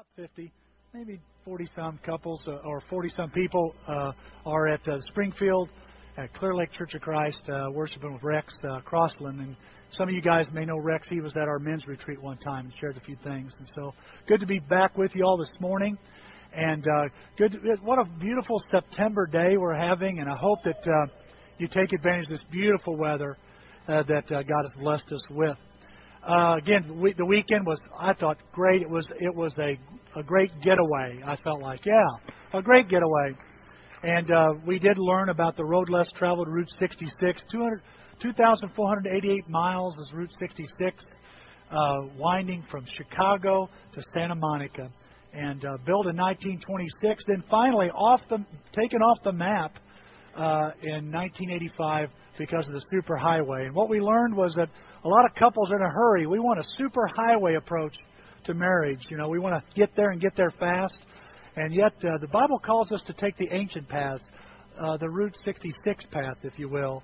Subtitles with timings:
[0.00, 0.50] about 50,
[0.94, 4.12] maybe 40 some couples uh, or 40 some people uh,
[4.46, 5.68] are at uh, Springfield
[6.16, 9.40] at Clear Lake Church of Christ uh, worshiping with Rex uh, Crossland.
[9.40, 9.56] And
[9.90, 11.06] some of you guys may know Rex.
[11.10, 13.52] He was at our men's retreat one time and shared a few things.
[13.58, 13.92] And so
[14.26, 15.98] good to be back with you all this morning.
[16.54, 20.20] And uh, good, to, what a beautiful September day we're having.
[20.20, 21.12] And I hope that uh,
[21.58, 23.36] you take advantage of this beautiful weather
[23.86, 25.58] uh, that uh, God has blessed us with.
[26.26, 28.82] Uh, again, we, the weekend was I thought great.
[28.82, 29.78] It was it was a
[30.18, 31.20] a great getaway.
[31.24, 33.34] I felt like yeah, a great getaway.
[34.02, 37.42] And uh, we did learn about the road less traveled, Route 66.
[37.52, 37.82] 200,
[38.22, 41.04] 2,488 miles is Route 66,
[41.70, 41.76] uh,
[42.16, 44.90] winding from Chicago to Santa Monica,
[45.34, 47.24] and uh, built in 1926.
[47.28, 48.38] Then finally, off the
[48.74, 49.74] taken off the map
[50.34, 53.66] uh, in 1985 because of the superhighway.
[53.66, 54.68] And what we learned was that
[55.04, 56.26] a lot of couples are in a hurry.
[56.26, 57.94] We want a superhighway approach
[58.44, 59.00] to marriage.
[59.08, 60.98] You know, we want to get there and get there fast.
[61.56, 64.24] And yet, uh, the Bible calls us to take the ancient paths,
[64.80, 67.02] uh, the Route 66 path, if you will,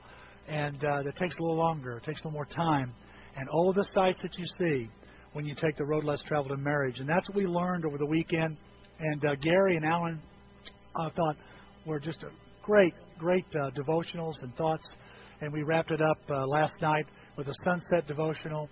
[0.48, 2.92] and uh, that takes a little longer, takes a little more time.
[3.36, 4.88] And all of the sights that you see
[5.32, 6.98] when you take the road less traveled in marriage.
[7.00, 8.56] And that's what we learned over the weekend.
[8.98, 10.22] And uh, Gary and Alan,
[10.96, 11.36] I thought,
[11.84, 12.28] were just a
[12.62, 14.86] great, great uh, devotionals and thoughts.
[15.42, 17.06] And we wrapped it up uh, last night
[17.36, 18.68] with a sunset devotional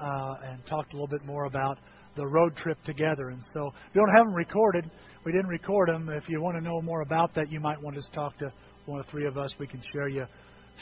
[0.00, 1.78] uh, and talked a little bit more about
[2.16, 3.28] the road trip together.
[3.30, 4.90] And so we don't have them recorded.
[5.24, 6.08] We didn't record them.
[6.08, 8.52] If you want to know more about that, you might want to talk to
[8.86, 9.50] one of three of us.
[9.58, 10.24] We can share you,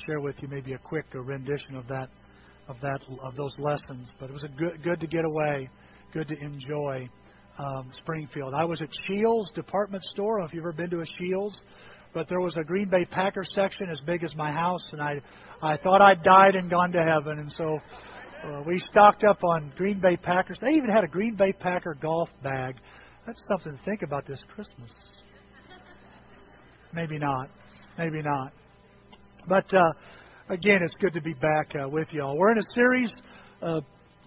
[0.06, 2.08] share with you maybe a quick rendition of that,
[2.68, 4.10] of that, of those lessons.
[4.20, 5.68] But it was a good, good to get away,
[6.12, 7.08] good to enjoy
[7.58, 8.54] um, Springfield.
[8.54, 10.40] I was at Scheels Department Store.
[10.40, 11.54] If you've ever been to a Scheels,
[12.14, 15.20] but there was a Green Bay Packers section as big as my house, and I,
[15.62, 17.80] I thought I'd died and gone to heaven, and so
[18.44, 20.56] uh, we stocked up on Green Bay Packers.
[20.60, 22.76] They even had a Green Bay Packer golf bag.
[23.26, 24.90] That's something to think about this Christmas.
[26.92, 27.50] Maybe not.
[27.98, 28.52] Maybe not.
[29.48, 29.92] But uh,
[30.48, 32.38] again, it's good to be back uh, with y'all.
[32.38, 33.10] We're in a series
[33.60, 33.80] uh,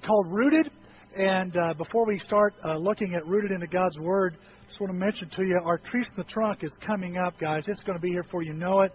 [0.05, 0.69] called Rooted.
[1.17, 4.97] And uh, before we start uh, looking at Rooted into God's Word, just want to
[4.97, 7.63] mention to you our Trees in the Trunk is coming up, guys.
[7.67, 8.91] It's going to be here before you know it.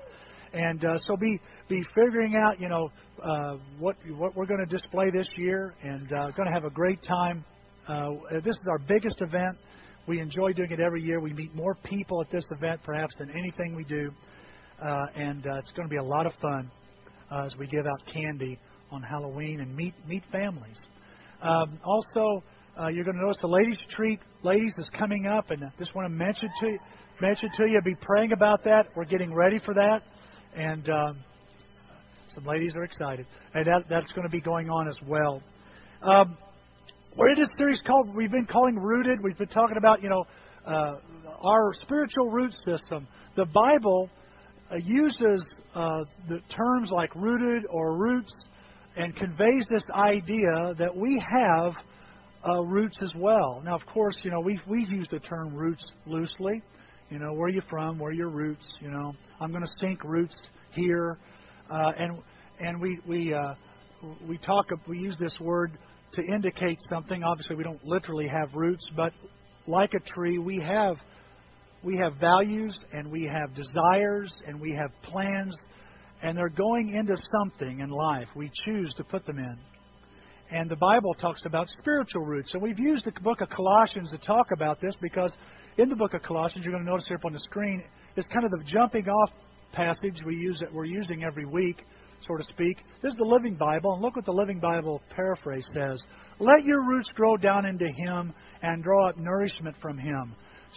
[0.53, 2.91] And uh, so be be figuring out, you know,
[3.23, 6.71] uh, what what we're going to display this year, and uh, going to have a
[6.71, 7.45] great time.
[7.89, 8.11] Uh,
[8.45, 9.57] this is our biggest event.
[10.07, 11.21] We enjoy doing it every year.
[11.21, 14.11] We meet more people at this event, perhaps, than anything we do,
[14.81, 16.71] uh, and uh, it's going to be a lot of fun
[17.31, 18.59] uh, as we give out candy
[18.91, 20.77] on Halloween and meet meet families.
[21.43, 22.43] Um, also,
[22.81, 25.95] uh, you're going to notice the ladies' retreat, ladies, is coming up, and I just
[25.95, 26.79] want to mention to you,
[27.21, 28.89] mention to you, be praying about that.
[28.95, 30.03] We're getting ready for that,
[30.57, 31.19] and um,
[32.35, 35.43] some ladies are excited, and that, that's going to be going on as well.
[36.03, 36.37] Um,
[37.17, 39.19] we're in this series called we've been calling rooted.
[39.23, 40.25] We've been talking about you know
[40.67, 40.97] uh,
[41.43, 43.07] our spiritual root system.
[43.37, 44.11] The Bible
[44.71, 48.33] uh, uses uh, the terms like rooted or roots
[48.97, 51.73] and conveys this idea that we have
[52.49, 53.63] uh, roots as well.
[53.65, 56.63] Now, of course, you know we've we've used the term roots loosely.
[57.11, 57.99] You know, where are you from?
[57.99, 58.65] Where are your roots?
[58.81, 60.35] You know, I'm going to sink roots
[60.73, 61.19] here,
[61.71, 62.19] uh, and
[62.59, 63.55] and we we uh,
[64.27, 65.79] we talk we use this word
[66.15, 67.23] to indicate something.
[67.23, 69.13] Obviously, we don't literally have roots, but
[69.69, 70.97] like a tree, we have
[71.85, 75.57] we have values and we have desires and we have plans,
[76.23, 78.27] and they're going into something in life.
[78.35, 79.57] We choose to put them in.
[80.51, 82.51] And the Bible talks about spiritual roots.
[82.53, 85.33] And we've used the book of Colossians to talk about this because
[85.79, 87.83] in the book of Colossians, you're going to notice here up on the screen,
[88.17, 89.31] is kind of the jumping off
[89.73, 91.83] passage we use that we're using every week
[92.27, 92.79] so to speak.
[93.03, 96.01] This is the Living Bible, and look what the Living Bible paraphrase says.
[96.39, 98.33] Let your roots grow down into Him
[98.63, 100.35] and draw up nourishment from Him.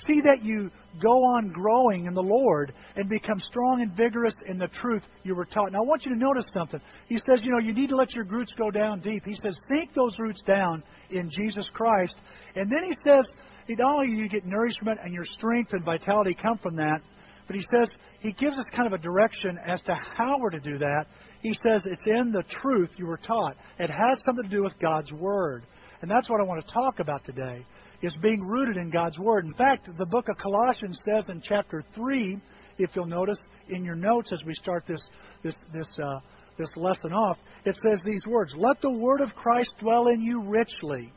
[0.08, 0.72] See that you
[1.02, 5.36] go on growing in the Lord and become strong and vigorous in the truth you
[5.36, 5.72] were taught.
[5.72, 6.80] Now, I want you to notice something.
[7.08, 9.24] He says, you know, you need to let your roots go down deep.
[9.26, 12.16] He says, sink those roots down in Jesus Christ.
[12.56, 13.26] And then he says,
[13.70, 17.02] not only do you get nourishment and your strength and vitality come from that,
[17.46, 17.90] but he says,
[18.20, 21.06] he gives us kind of a direction as to how we're to do that.
[21.42, 23.56] He says it's in the truth you were taught.
[23.80, 25.66] It has something to do with God's Word.
[26.02, 27.66] And that's what I want to talk about today,
[28.02, 29.46] is being rooted in God's Word.
[29.46, 32.40] In fact, the book of Colossians says in chapter 3,
[32.78, 35.02] if you'll notice in your notes as we start this,
[35.44, 36.20] this, this, uh,
[36.58, 40.42] this lesson off, it says these words Let the Word of Christ dwell in you
[40.42, 41.12] richly.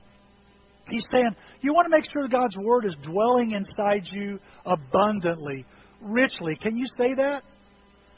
[0.89, 1.31] He's saying,
[1.61, 5.65] you want to make sure God's Word is dwelling inside you abundantly,
[6.01, 6.57] richly.
[6.61, 7.45] Can you say that?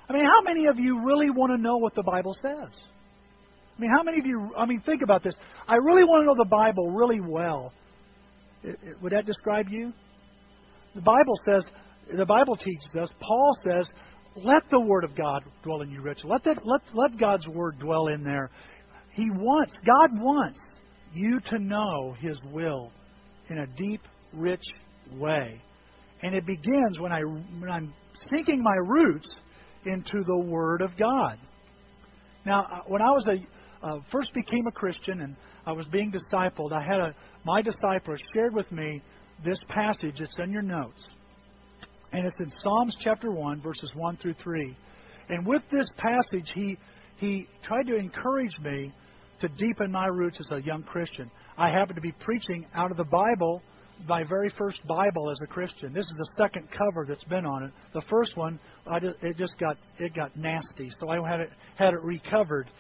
[0.09, 2.73] I mean, how many of you really want to know what the Bible says?
[3.77, 5.35] I mean, how many of you, I mean, think about this.
[5.67, 7.73] I really want to know the Bible really well.
[9.03, 9.93] Would that describe you?
[10.95, 11.65] The Bible says,
[12.17, 13.89] the Bible teaches us, Paul says,
[14.37, 16.31] let the Word of God dwell in you richly.
[16.31, 18.51] Let, that, let, let God's Word dwell in there.
[19.13, 20.61] He wants, God wants
[21.13, 22.91] you to know His will
[23.49, 24.01] in a deep,
[24.33, 24.65] rich
[25.13, 25.61] way.
[26.23, 27.95] And it begins when, I, when I'm
[28.31, 29.29] sinking my roots
[29.87, 31.39] into the Word of God.
[32.45, 36.11] Now, uh, when I was a uh, first became a Christian and I was being
[36.11, 39.02] discipled, I had a my disciple shared with me
[39.44, 40.20] this passage.
[40.20, 41.02] It's in your notes,
[42.12, 44.76] and it's in Psalms chapter one, verses one through three.
[45.29, 46.76] And with this passage, he
[47.19, 48.93] he tried to encourage me
[49.41, 51.31] to deepen my roots as a young Christian.
[51.56, 53.62] I happen to be preaching out of the Bible,
[54.08, 55.93] my very first Bible as a Christian.
[55.93, 57.73] This is the second cover that's been on it.
[57.93, 61.50] The first one, I just, it just got it got nasty, so I had it
[61.76, 62.70] had it recovered.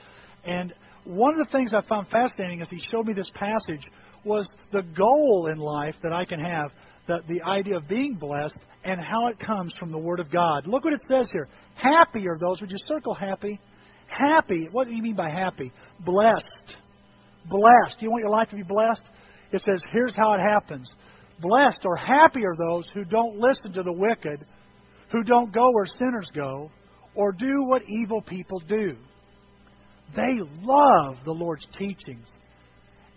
[0.44, 0.72] And
[1.04, 3.86] one of the things I found fascinating is he showed me this passage
[4.24, 6.70] was the goal in life that I can have,
[7.08, 10.66] that the idea of being blessed and how it comes from the Word of God.
[10.66, 11.48] Look what it says here.
[11.74, 12.60] Happy are those.
[12.60, 13.60] Would you circle happy?
[14.06, 14.68] Happy.
[14.72, 15.72] What do you mean by happy?
[16.04, 16.76] Blessed.
[17.48, 17.98] Blessed.
[17.98, 19.02] Do you want your life to be blessed?
[19.52, 20.90] It says, here's how it happens.
[21.40, 24.44] Blessed or happy are those who don't listen to the wicked,
[25.10, 26.70] who don't go where sinners go,
[27.14, 28.96] or do what evil people do.
[30.14, 32.26] They love the Lord's teachings.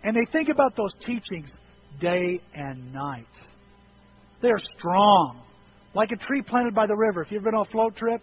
[0.04, 1.52] And they think about those teachings
[2.00, 3.26] day and night.
[4.42, 5.42] They're strong,
[5.96, 7.22] like a tree planted by the river.
[7.22, 8.22] If you've been on a float trip,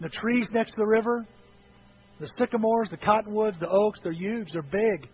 [0.00, 1.26] the trees next to the river,
[2.18, 5.08] the sycamores, the cottonwoods, the oaks, they're huge, they're big.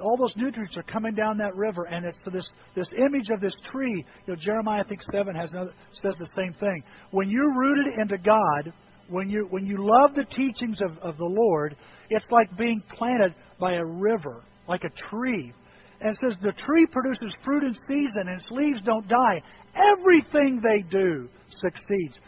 [0.00, 3.54] All those nutrients are coming down that river, and it's this this image of this
[3.70, 4.04] tree.
[4.26, 5.72] You know, Jeremiah, I think seven has another,
[6.02, 6.82] says the same thing.
[7.10, 8.72] When you're rooted into God,
[9.08, 11.76] when you when you love the teachings of, of the Lord,
[12.08, 15.52] it's like being planted by a river, like a tree.
[16.00, 19.42] And says the tree produces fruit in season and its leaves don't die.
[19.74, 22.18] Everything they do succeeds.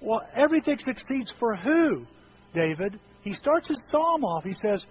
[0.00, 2.06] Well, everything succeeds for who,
[2.54, 2.98] David?
[3.22, 4.44] He starts his psalm off.
[4.44, 4.82] He says,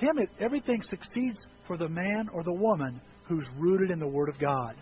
[0.00, 4.38] Tim, everything succeeds for the man or the woman who's rooted in the Word of
[4.38, 4.74] God.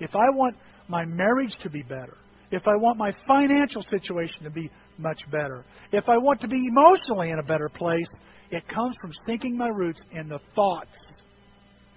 [0.00, 0.56] If I want
[0.88, 2.16] my marriage to be better,
[2.50, 6.60] if I want my financial situation to be much better, if I want to be
[6.68, 8.08] emotionally in a better place,
[8.50, 11.10] it comes from sinking my roots in the thoughts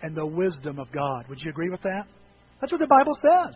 [0.01, 1.25] and the wisdom of God.
[1.29, 2.07] Would you agree with that?
[2.61, 3.55] That's what the Bible says.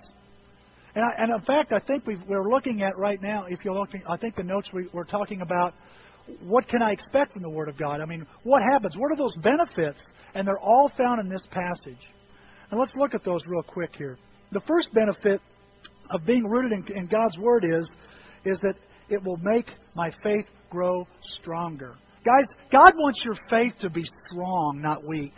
[0.93, 3.77] And, I, and in fact, I think we are looking at right now, if you're
[3.77, 5.73] looking, I think the notes we, we're talking about
[6.43, 8.01] what can I expect from the Word of God?
[8.01, 8.95] I mean, what happens?
[8.97, 10.03] What are those benefits?
[10.35, 11.99] And they're all found in this passage.
[12.69, 14.17] And let's look at those real quick here.
[14.51, 15.41] The first benefit
[16.09, 17.89] of being rooted in, in God's Word is,
[18.45, 18.75] is that
[19.09, 21.07] it will make my faith grow
[21.39, 21.95] stronger.
[22.23, 25.33] Guys, God wants your faith to be strong, not weak.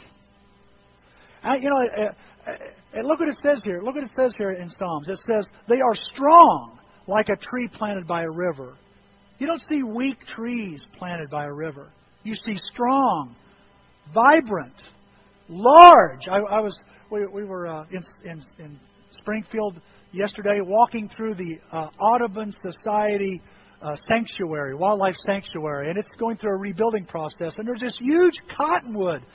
[1.41, 3.81] I, you know, uh, uh, look what it says here.
[3.81, 5.07] Look what it says here in Psalms.
[5.07, 6.77] It says, they are strong
[7.07, 8.75] like a tree planted by a river.
[9.39, 11.91] You don't see weak trees planted by a river.
[12.23, 13.35] You see strong,
[14.13, 14.75] vibrant,
[15.49, 16.27] large.
[16.29, 16.77] I, I was
[17.11, 18.79] we, we were uh, in, in, in
[19.19, 19.79] Springfield
[20.11, 23.41] yesterday walking through the uh, Audubon Society
[23.83, 27.53] uh, sanctuary, wildlife sanctuary, and it's going through a rebuilding process.
[27.57, 29.25] And there's this huge cottonwood,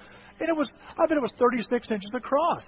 [0.40, 2.62] and it was I bet it was 36 inches across.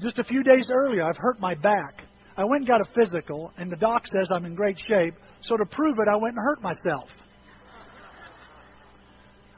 [0.00, 2.02] Just a few days earlier, I've hurt my back.
[2.36, 5.14] I went and got a physical, and the doc says I'm in great shape.
[5.40, 7.08] So to prove it, I went and hurt myself.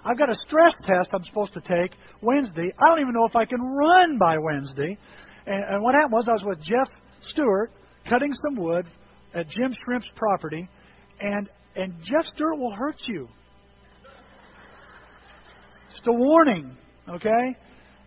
[0.05, 1.93] I've got a stress test I'm supposed to take
[2.23, 2.73] Wednesday.
[2.79, 4.97] I don't even know if I can run by Wednesday.
[5.47, 6.89] And, and what happened was I was with Jeff
[7.21, 7.73] Stewart
[8.09, 8.87] cutting some wood
[9.35, 10.69] at Jim Shrimp's property,
[11.21, 13.29] and and Jeff Stewart will hurt you.
[15.91, 16.77] Just a warning,
[17.09, 17.57] okay?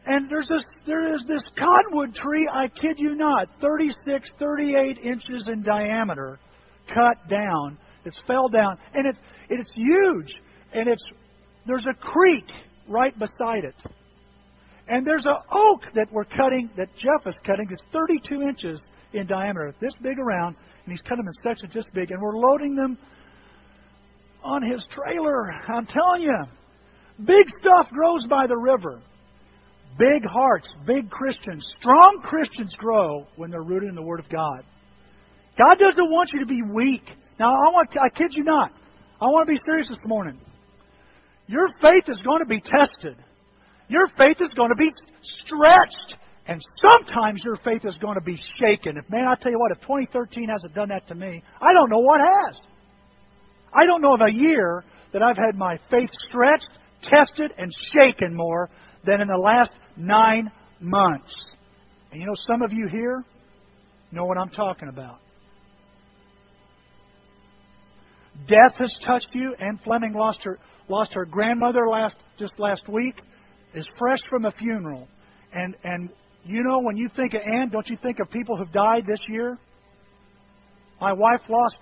[0.06, 5.48] And there's this there is this cottonwood tree, I kid you not, 36, 38 inches
[5.48, 6.40] in diameter,
[6.88, 7.78] cut down.
[8.04, 10.34] It's fell down, and it's it's huge,
[10.74, 11.04] and it's
[11.68, 12.46] there's a creek
[12.88, 13.76] right beside it.
[14.88, 18.82] And there's an oak that we're cutting, that Jeff is cutting, that's 32 inches
[19.14, 22.36] in diameter, this big around, and he's cut them in sections this big, and we're
[22.36, 22.98] loading them
[24.44, 25.52] on his trailer.
[25.68, 26.38] I'm telling you,
[27.26, 29.02] big stuff grows by the river.
[30.00, 34.64] Big hearts, big Christians, strong Christians grow when they're rooted in the Word of God.
[35.58, 37.04] God doesn't want you to be weak.
[37.40, 38.72] Now, I want I kid you not.
[39.22, 40.40] I want to be serious this morning.
[41.48, 43.18] Your faith is going to be tested.
[43.90, 44.92] Your faith is going to be
[45.44, 46.16] stretched.
[46.52, 48.98] And sometimes your faith is going to be shaken.
[48.98, 51.90] If man, I tell you what, if 2013 hasn't done that to me, I don't
[51.90, 52.60] know what has.
[53.74, 56.68] I don't know of a year that I've had my faith stretched,
[57.04, 58.70] tested, and shaken more
[59.06, 61.34] than in the last nine months.
[62.12, 63.24] And you know, some of you here
[64.12, 65.20] know what I'm talking about.
[68.50, 69.56] Death has touched you.
[69.58, 73.16] Anne Fleming lost her lost her grandmother last just last week.
[73.74, 75.08] Is fresh from a funeral,
[75.54, 76.10] and and
[76.46, 79.20] you know when you think of Anne, don't you think of people who've died this
[79.30, 79.58] year?
[81.00, 81.78] My wife lost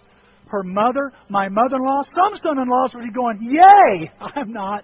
[0.48, 1.12] her mother.
[1.30, 2.01] My mother-in-law.
[2.16, 4.84] Some son-in-laws would be going, "Yay!" I'm not.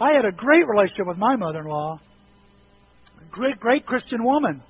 [0.00, 2.00] I had a great relationship with my mother-in-law.
[3.30, 4.62] Great, great Christian woman.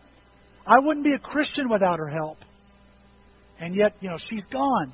[0.67, 2.39] I wouldn't be a Christian without her help.
[3.61, 4.93] And yet, you know, she's gone.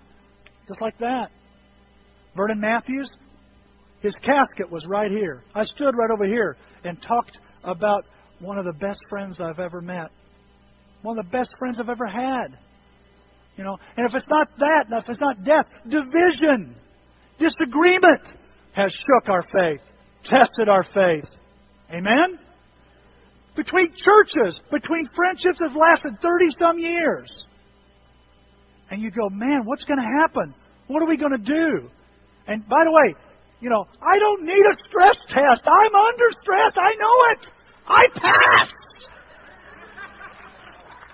[0.69, 1.31] Just like that.
[2.37, 3.09] Vernon Matthews,
[4.00, 5.42] his casket was right here.
[5.54, 8.04] I stood right over here and talked about
[8.42, 10.11] one of the best friends I've ever met.
[11.02, 12.58] One of the best friends I've ever had.
[13.56, 16.75] You know, and if it's not that, if it's not death, division,
[17.38, 18.22] disagreement
[18.72, 19.80] has shook our faith,
[20.25, 21.28] tested our faith.
[21.90, 22.38] Amen?
[23.54, 27.30] Between churches, between friendships have lasted 30 some years.
[28.90, 30.54] And you go, man, what's going to happen?
[30.87, 31.88] What are we going to do?
[32.46, 33.14] And by the way,
[33.61, 35.62] you know, I don't need a stress test.
[35.66, 36.72] I'm under stress.
[36.75, 37.49] I know it.
[37.88, 38.72] I passed.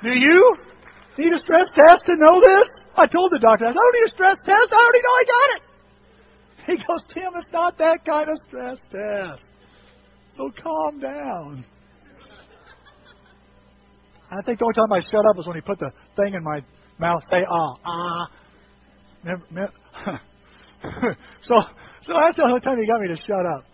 [0.03, 0.57] Do you
[1.19, 2.69] need a stress test to know this?
[2.97, 4.73] I told the doctor, I, said, I don't need a stress test.
[4.73, 5.63] I already know I got it.
[6.67, 9.43] He goes, Tim, it's not that kind of stress test.
[10.37, 11.65] So calm down.
[14.31, 16.45] I think the only time I shut up was when he put the thing in
[16.45, 16.61] my
[16.99, 18.31] mouth, say ah, ah.
[19.25, 19.73] Never, never.
[21.43, 21.55] so,
[22.03, 23.65] so that's the only time he got me to shut up.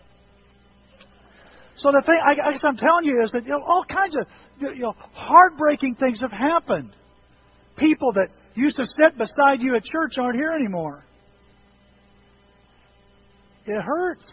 [1.77, 4.25] So the thing, I, guess I'm telling you is that you know all kinds of
[4.59, 6.91] you know heartbreaking things have happened.
[7.77, 11.03] People that used to sit beside you at church aren't here anymore.
[13.65, 14.25] It hurts.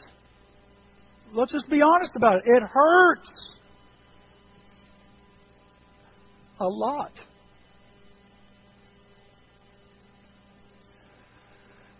[1.35, 2.43] Let's just be honest about it.
[2.47, 3.29] It hurts.
[6.61, 7.13] A lot.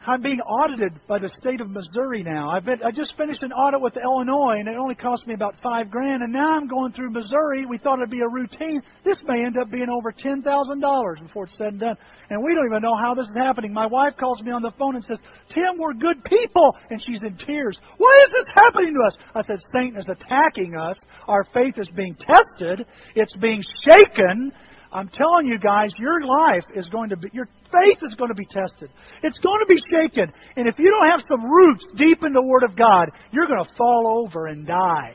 [0.05, 2.51] I'm being audited by the state of Missouri now.
[2.51, 5.55] I've been, I just finished an audit with Illinois, and it only cost me about
[5.63, 6.23] five grand.
[6.23, 7.67] And now I'm going through Missouri.
[7.67, 8.83] We thought it'd be a routine.
[9.05, 11.97] This may end up being over ten thousand dollars before it's said and done.
[12.31, 13.73] And we don't even know how this is happening.
[13.73, 15.21] My wife calls me on the phone and says,
[15.55, 17.79] "Tim, we're good people," and she's in tears.
[17.99, 19.17] Why is this happening to us?
[19.37, 20.99] I said, "Satan is attacking us.
[21.29, 22.87] Our faith is being tested.
[23.15, 24.53] It's being shaken."
[24.95, 28.35] I'm telling you guys, your life is going to be, your faith is going to
[28.35, 28.91] be tested.
[29.23, 30.33] It's going to be shaken.
[30.57, 33.65] And if you don't have some roots deep in the Word of God, you're going
[33.65, 35.15] to fall over and die.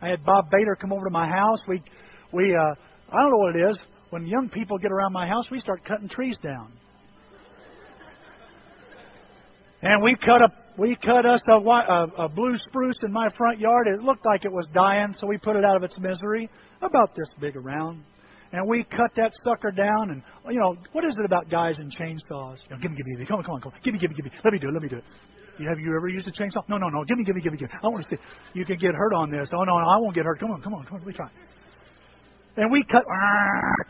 [0.00, 1.60] I had Bob Bader come over to my house.
[1.66, 1.82] We,
[2.32, 2.74] we, uh,
[3.10, 3.78] I don't know what it is.
[4.10, 6.72] When young people get around my house, we start cutting trees down.
[9.82, 13.58] And we cut a we cut us a, a, a blue spruce in my front
[13.58, 13.86] yard.
[13.86, 16.50] It looked like it was dying, so we put it out of its misery,
[16.82, 18.04] about this big around.
[18.52, 20.10] And we cut that sucker down.
[20.10, 22.58] And you know what is it about guys and chainsaws?
[22.68, 23.26] You know, give me, give me, give me.
[23.26, 23.80] Come on, come on, come on.
[23.82, 24.30] Give me, give me, give me.
[24.44, 24.72] Let me do it.
[24.72, 25.04] Let me do it.
[25.58, 26.62] You, have you ever used a chainsaw?
[26.68, 27.04] No, no, no.
[27.04, 27.74] Give me, give me, give me, give me.
[27.82, 28.22] I want to see.
[28.54, 29.48] You can get hurt on this.
[29.52, 30.38] Oh no, I won't get hurt.
[30.38, 31.04] Come on, come on, come on.
[31.04, 31.28] We try.
[32.56, 33.04] And we cut,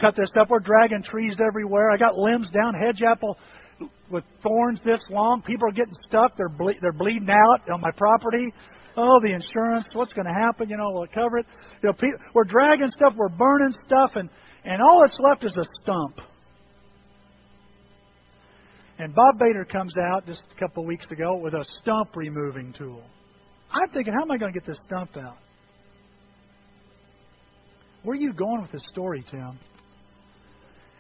[0.01, 0.49] cut this stuff.
[0.51, 1.91] We're dragging trees everywhere.
[1.91, 3.39] I got limbs down, hedge apple
[4.11, 5.43] with thorns this long.
[5.43, 6.37] People are getting stuck.
[6.37, 8.53] They're ble- they're bleeding out on my property.
[8.97, 9.87] Oh, the insurance.
[9.93, 10.69] What's going to happen?
[10.69, 11.47] You know, will it cover it?
[11.83, 13.13] You know, pe- we're dragging stuff.
[13.17, 14.31] We're burning stuff, and
[14.67, 16.21] and all that's left is a stump.
[18.99, 22.75] And Bob Bader comes out just a couple of weeks ago with a stump removing
[22.77, 23.03] tool.
[23.71, 25.37] I'm thinking, how am I going to get this stump out?
[28.03, 29.59] Where are you going with this story, Tim?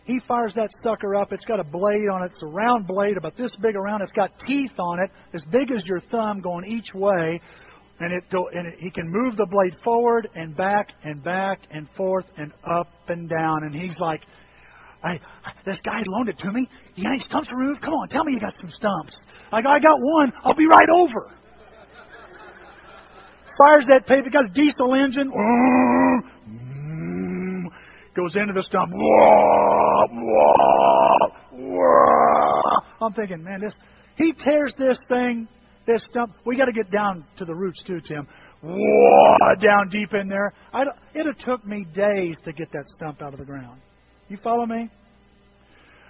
[0.05, 1.33] He fires that sucker up.
[1.33, 2.33] It's got a blade on it.
[2.33, 4.03] It's a round blade about this big around.
[4.03, 7.41] It's got teeth on it, as big as your thumb, going each way.
[7.99, 11.61] And it go and it, he can move the blade forward and back and back
[11.71, 13.65] and forth and up and down.
[13.65, 14.21] And he's like,
[15.03, 15.19] I,
[15.65, 16.69] this guy loaned it to me.
[16.95, 17.81] You got any stumps to remove?
[17.81, 19.17] Come on, tell me you got some stumps.
[19.53, 20.33] I go, I got one.
[20.45, 21.33] I'll be right over.
[23.59, 24.29] Fires that paper.
[24.31, 25.31] Got a diesel engine
[28.17, 28.91] goes into the stump.
[33.01, 33.75] I'm thinking, man, this
[34.17, 35.47] he tears this thing,
[35.87, 36.33] this stump.
[36.45, 38.27] We got to get down to the roots too, Tim.
[38.63, 40.53] Whoa, down deep in there.
[40.73, 43.81] I it took me days to get that stump out of the ground.
[44.29, 44.91] You follow me?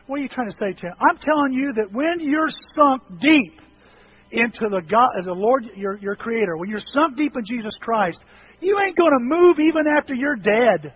[0.06, 0.92] What are you trying to say, Tim?
[1.00, 3.60] I'm telling you that when you're sunk deep
[4.30, 8.18] into the God, the Lord, your your Creator, when you're sunk deep in Jesus Christ,
[8.60, 10.94] you ain't going to move even after you're dead.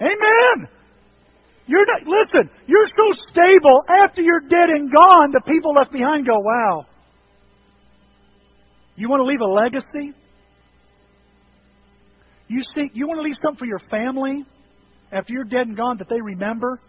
[0.00, 0.68] Amen.
[1.66, 6.26] You're not, listen, you're so stable after you're dead and gone, the people left behind
[6.26, 6.86] go, wow.
[8.94, 10.14] You want to leave a legacy?
[12.48, 14.44] You see, you want to leave something for your family
[15.10, 16.80] after you're dead and gone that they remember?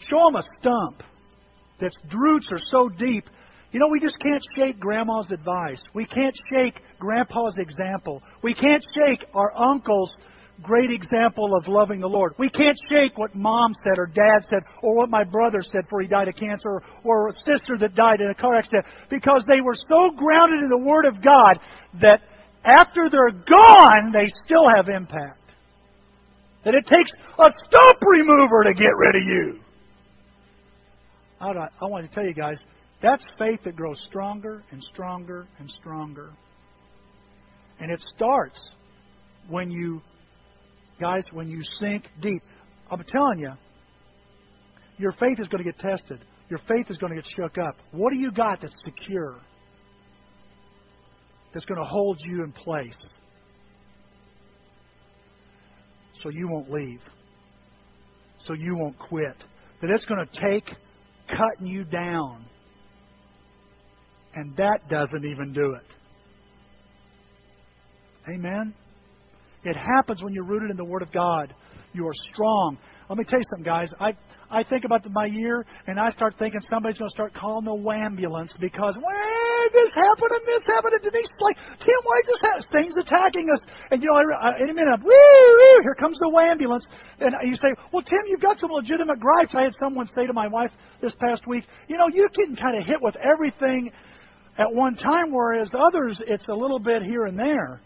[0.00, 1.02] Show them a stump
[1.80, 3.24] that's roots are so deep.
[3.72, 5.80] You know, we just can't shake grandma's advice.
[5.94, 8.22] We can't shake grandpa's example.
[8.42, 10.14] We can't shake our uncle's
[10.62, 12.34] great example of loving the Lord.
[12.38, 16.00] We can't shake what mom said or dad said or what my brother said before
[16.00, 19.44] he died of cancer or, or a sister that died in a car accident because
[19.46, 21.58] they were so grounded in the Word of God
[22.00, 22.20] that
[22.64, 25.40] after they're gone, they still have impact.
[26.64, 29.60] That it takes a stump remover to get rid of you.
[31.40, 31.48] I,
[31.80, 32.58] I want to tell you guys,
[33.02, 36.32] that's faith that grows stronger and stronger and stronger.
[37.78, 38.60] And it starts
[39.48, 40.00] when you
[41.00, 42.42] Guys, when you sink deep,
[42.90, 43.52] I'm telling you,
[44.98, 46.24] your faith is going to get tested.
[46.48, 47.76] Your faith is going to get shook up.
[47.90, 49.38] What do you got that's secure?
[51.52, 52.96] That's going to hold you in place
[56.22, 57.00] so you won't leave,
[58.46, 59.36] so you won't quit.
[59.82, 60.64] That it's going to take
[61.28, 62.46] cutting you down.
[64.34, 65.94] And that doesn't even do it.
[68.28, 68.74] Amen?
[69.66, 71.52] It happens when you're rooted in the Word of God.
[71.92, 72.78] You are strong.
[73.08, 73.90] Let me tell you something, guys.
[74.00, 74.12] I
[74.50, 77.66] I think about the, my year, and I start thinking somebody's going to start calling
[77.66, 82.26] the ambulance because, well, this happened and this happened, and Denise like, Tim, why is
[82.30, 83.60] this things attacking us?
[83.90, 84.22] And you know,
[84.62, 86.86] in a minute, woo, woo, here comes the ambulance,
[87.18, 89.54] and you say, well, Tim, you've got some legitimate gripes.
[89.56, 90.70] I had someone say to my wife
[91.02, 93.90] this past week, you know, you're getting kind of hit with everything
[94.58, 97.80] at one time, whereas others, it's a little bit here and there.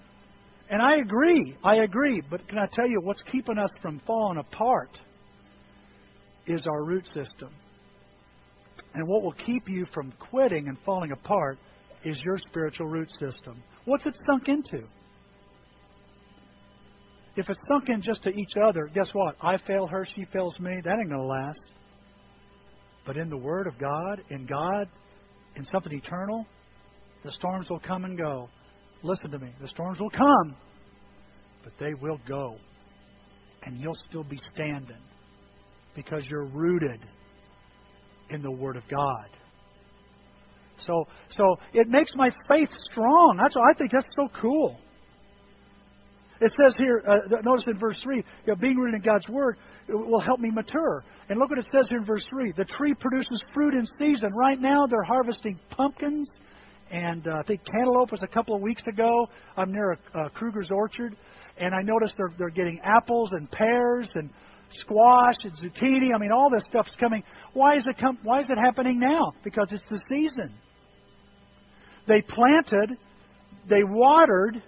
[0.71, 1.57] And I agree.
[1.65, 2.23] I agree.
[2.31, 4.99] But can I tell you what's keeping us from falling apart
[6.47, 7.51] is our root system.
[8.95, 11.59] And what will keep you from quitting and falling apart
[12.05, 13.63] is your spiritual root system.
[13.85, 14.87] What's it sunk into?
[17.37, 19.37] If it's sunk in just to each other, guess what?
[19.41, 20.73] I fail her, she fails me.
[20.85, 21.63] That ain't going to last.
[23.07, 24.89] But in the Word of God, in God,
[25.57, 26.47] in something eternal,
[27.25, 28.49] the storms will come and go.
[29.03, 29.51] Listen to me.
[29.61, 30.57] The storms will come,
[31.65, 32.57] but they will go.
[33.65, 34.97] And you'll still be standing
[35.95, 37.01] because you're rooted
[38.31, 39.27] in the Word of God.
[40.87, 43.39] So, so it makes my faith strong.
[43.41, 44.79] That's I think that's so cool.
[46.41, 49.59] It says here, uh, notice in verse 3, you know, being rooted in God's Word
[49.89, 51.05] will help me mature.
[51.29, 52.53] And look what it says here in verse 3.
[52.57, 54.33] The tree produces fruit in season.
[54.33, 56.31] Right now, they're harvesting pumpkins
[56.91, 59.29] and uh, I think cantaloupe was a couple of weeks ago.
[59.57, 61.17] I'm near a, uh, Kruger's Orchard,
[61.59, 64.31] and I noticed they're they're getting apples and pears and
[64.73, 66.15] squash and zucchini.
[66.15, 67.23] I mean, all this stuff's coming.
[67.53, 68.19] Why is it come?
[68.23, 69.33] Why is it happening now?
[69.45, 70.53] Because it's the season.
[72.09, 72.97] They planted,
[73.69, 74.63] they watered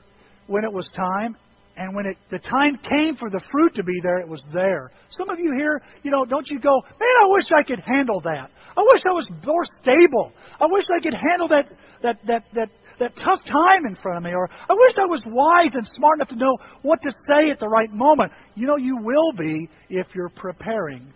[0.46, 1.36] when it was time,
[1.76, 4.92] and when it, the time came for the fruit to be there, it was there.
[5.10, 8.20] Some of you here, you know, don't you go, man, I wish I could handle
[8.22, 8.50] that.
[8.76, 10.32] I wish I was more stable.
[10.60, 11.68] I wish I could handle that,
[12.02, 12.68] that, that, that,
[13.00, 14.32] that tough time in front of me.
[14.34, 17.58] Or I wish I was wise and smart enough to know what to say at
[17.58, 18.32] the right moment.
[18.54, 21.12] You know, you will be if you're preparing.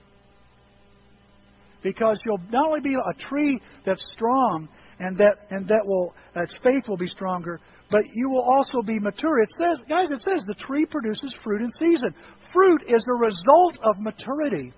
[1.83, 6.57] Because you'll not only be a tree that's strong and that, and that will, its
[6.63, 9.41] faith will be stronger, but you will also be mature.
[9.41, 12.15] It says, guys, it says the tree produces fruit in season.
[12.53, 14.73] Fruit is a result of maturity.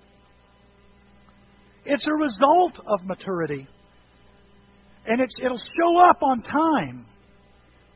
[1.85, 3.67] It's a result of maturity.
[5.07, 7.05] And it'll show up on time.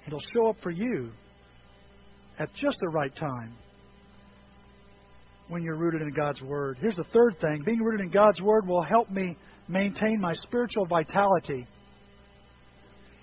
[0.07, 1.11] It'll show up for you
[2.39, 3.55] at just the right time
[5.49, 6.77] when you're rooted in God's Word.
[6.81, 10.85] Here's the third thing being rooted in God's Word will help me maintain my spiritual
[10.85, 11.67] vitality.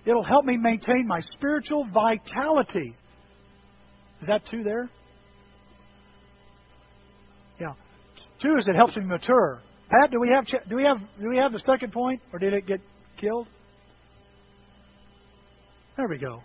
[0.06, 2.94] It'll help me maintain my spiritual vitality.
[4.20, 4.88] Is that two there?
[7.58, 7.74] Yeah.
[8.42, 9.60] Two is it helps me mature.
[9.90, 12.54] Pat, do we have do we have do we have the second point, or did
[12.54, 12.80] it get
[13.20, 13.48] killed?
[15.96, 16.42] There we go.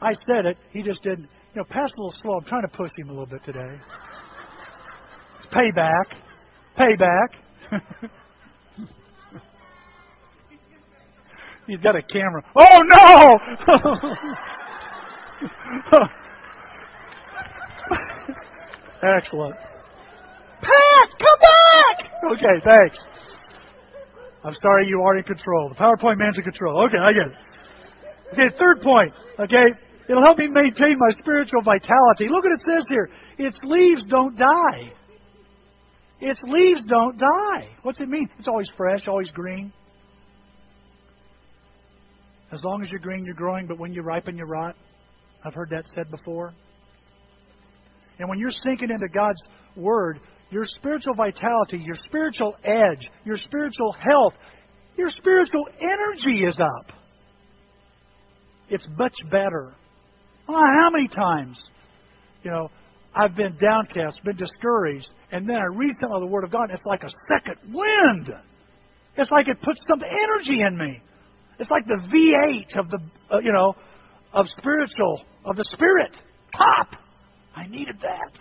[0.00, 0.56] I said it.
[0.72, 1.28] He just didn't.
[1.54, 2.38] You know, Pat's a little slow.
[2.38, 3.76] I'm trying to push him a little bit today.
[5.38, 6.14] It's payback.
[6.78, 8.10] Payback.
[11.68, 12.42] He's got a camera.
[12.56, 13.38] Oh no!
[19.18, 19.54] Excellent.
[20.62, 22.10] Pat, come back!
[22.32, 22.98] Okay, thanks.
[24.42, 25.68] I'm sorry you are in control.
[25.68, 26.86] The PowerPoint man's in control.
[26.86, 27.34] Okay, I get it.
[28.32, 29.12] Okay, third point.
[29.38, 29.66] Okay,
[30.08, 32.28] it'll help me maintain my spiritual vitality.
[32.30, 33.10] Look what it says here.
[33.36, 34.90] Its leaves don't die.
[36.20, 37.68] Its leaves don't die.
[37.82, 38.30] What's it mean?
[38.38, 39.70] It's always fresh, always green.
[42.52, 44.74] As long as you're green, you're growing, but when you ripen, you rot.
[45.44, 46.54] I've heard that said before.
[48.18, 49.40] And when you're sinking into God's
[49.76, 54.32] Word, your spiritual vitality, your spiritual edge, your spiritual health,
[54.96, 56.92] your spiritual energy is up.
[58.70, 59.74] It's much better.
[60.48, 61.58] Oh, how many times,
[62.42, 62.70] you know,
[63.14, 66.70] I've been downcast, been discouraged, and then I read some of the Word of God,
[66.70, 68.32] and it's like a second wind.
[69.16, 71.02] It's like it puts some energy in me.
[71.58, 72.98] It's like the V8 of the,
[73.32, 73.74] uh, you know,
[74.32, 76.16] of spiritual, of the Spirit.
[76.52, 77.00] Pop!
[77.56, 78.40] I needed that.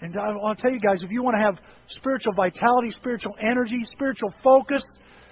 [0.00, 3.34] And I want to tell you guys, if you want to have spiritual vitality, spiritual
[3.40, 4.82] energy, spiritual focus,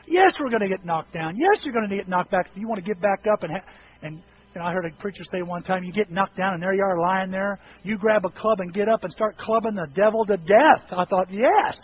[0.09, 1.35] yes, we're going to get knocked down.
[1.37, 2.49] Yes, you're going to get knocked back.
[2.53, 3.71] If you want to get back up and ha-
[4.03, 4.21] and
[4.57, 6.83] and I heard a preacher say one time, you get knocked down and there you
[6.83, 7.61] are lying there.
[7.83, 10.83] You grab a club and get up and start clubbing the devil to death.
[10.91, 11.77] I thought, yes.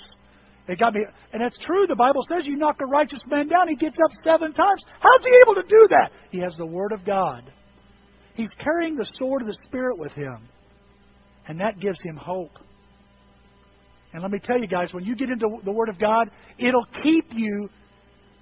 [0.68, 1.00] It got me,
[1.32, 1.86] and it's true.
[1.88, 4.82] The Bible says you knock a righteous man down, he gets up seven times.
[5.00, 6.12] How's he able to do that?
[6.30, 7.52] He has the Word of God.
[8.34, 10.48] He's carrying the sword of the Spirit with him,
[11.48, 12.58] and that gives him hope.
[14.12, 16.86] And let me tell you guys, when you get into the Word of God, it'll
[17.02, 17.68] keep you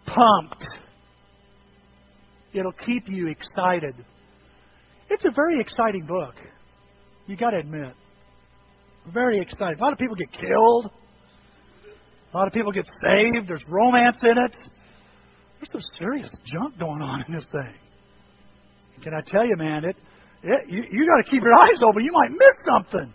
[0.04, 0.66] pumped.
[2.52, 3.94] It'll keep you excited.
[5.08, 6.34] It's a very exciting book.
[7.26, 7.94] You got to admit.
[9.12, 9.78] Very exciting.
[9.80, 10.90] A lot of people get killed.
[12.32, 13.48] A lot of people get saved.
[13.48, 14.56] There's romance in it.
[15.58, 17.74] There's some serious junk going on in this thing.
[19.02, 19.84] Can I tell you, man?
[19.84, 19.96] It,
[20.42, 22.04] it you, you got to keep your eyes open.
[22.04, 23.12] You might miss something.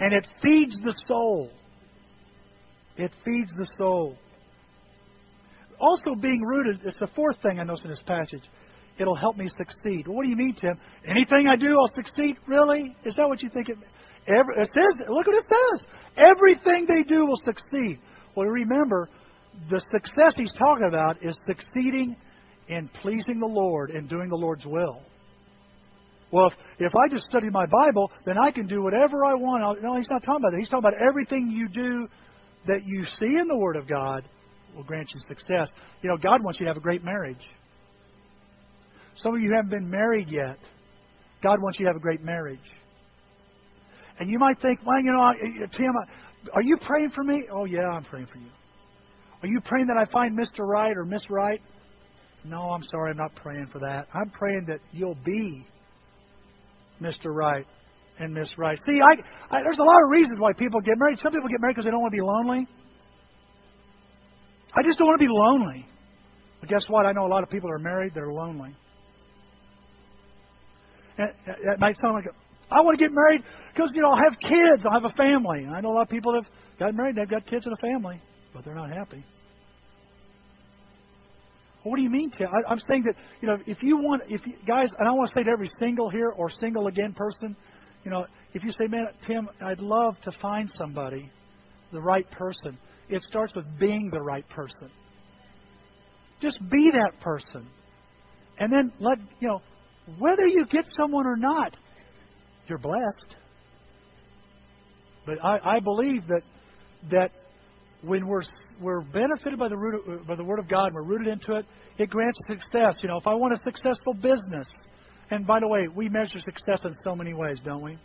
[0.00, 1.50] And it feeds the soul.
[2.96, 4.16] It feeds the soul.
[5.78, 8.42] Also, being rooted, it's the fourth thing I notice in this passage.
[8.98, 10.06] It'll help me succeed.
[10.06, 10.78] Well, what do you mean, Tim?
[11.08, 12.36] Anything I do, I'll succeed?
[12.46, 12.94] Really?
[13.04, 13.78] Is that what you think it
[14.28, 15.86] Every, it says, look what it says.
[16.16, 17.98] Everything they do will succeed.
[18.34, 19.08] Well, remember,
[19.70, 22.16] the success he's talking about is succeeding
[22.68, 25.02] in pleasing the Lord and doing the Lord's will.
[26.30, 29.82] Well, if, if I just study my Bible, then I can do whatever I want.
[29.82, 30.58] No, he's not talking about that.
[30.58, 32.08] He's talking about everything you do
[32.66, 34.24] that you see in the Word of God
[34.74, 35.68] will grant you success.
[36.00, 37.44] You know, God wants you to have a great marriage.
[39.16, 40.58] Some of you haven't been married yet.
[41.42, 42.58] God wants you to have a great marriage.
[44.18, 45.32] And you might think, well, you know,
[45.76, 45.92] Tim,
[46.52, 47.44] are you praying for me?
[47.52, 48.50] Oh, yeah, I'm praying for you.
[49.42, 50.60] Are you praying that I find Mr.
[50.66, 51.60] Right or Miss Right?
[52.44, 54.08] No, I'm sorry, I'm not praying for that.
[54.14, 55.66] I'm praying that you'll be
[57.00, 57.26] Mr.
[57.26, 57.66] Right
[58.18, 58.78] and Miss Right.
[58.90, 59.12] See, I,
[59.54, 61.18] I, there's a lot of reasons why people get married.
[61.20, 62.66] Some people get married because they don't want to be lonely.
[64.74, 65.86] I just don't want to be lonely.
[66.60, 67.06] But guess what?
[67.06, 68.74] I know a lot of people are married that are lonely.
[71.18, 71.28] And
[71.66, 72.26] that might sound like
[72.72, 73.42] I want to get married
[73.74, 75.66] because you know I'll have kids, I'll have a family.
[75.66, 76.46] I know a lot of people have
[76.78, 78.20] got married, they've got kids and a family,
[78.54, 79.24] but they're not happy.
[81.84, 82.48] Well, what do you mean, Tim?
[82.48, 85.30] I, I'm saying that you know if you want, if you, guys, and I want
[85.30, 87.56] to say to every single here or single again person,
[88.04, 91.30] you know, if you say, man, Tim, I'd love to find somebody,
[91.92, 92.78] the right person.
[93.08, 94.90] It starts with being the right person.
[96.40, 97.68] Just be that person,
[98.58, 99.62] and then let you know
[100.18, 101.76] whether you get someone or not
[102.68, 103.36] you're blessed.
[105.26, 106.42] But I, I believe that
[107.10, 107.30] that
[108.02, 108.42] when we're
[108.80, 111.66] we're benefited by the root by the Word of God, and we're rooted into it,
[111.98, 112.96] it grants success.
[113.02, 114.68] You know, if I want a successful business,
[115.30, 117.98] and by the way, we measure success in so many ways, don't we?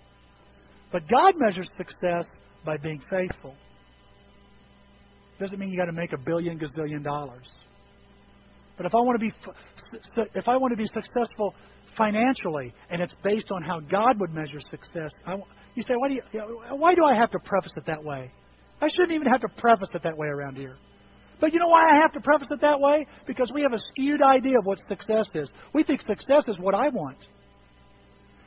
[0.91, 2.25] But God measures success
[2.65, 3.55] by being faithful.
[5.39, 7.45] Doesn't mean you got to make a billion gazillion dollars.
[8.77, 9.33] But if I want to be
[10.35, 11.55] if I want to be successful
[11.97, 15.11] financially, and it's based on how God would measure success.
[15.25, 15.35] I,
[15.75, 16.21] you say, why do, you,
[16.71, 18.31] why do I have to preface it that way?
[18.81, 20.77] I shouldn't even have to preface it that way around here.
[21.39, 23.05] But you know why I have to preface it that way?
[23.25, 25.51] Because we have a skewed idea of what success is.
[25.73, 27.17] We think success is what I want.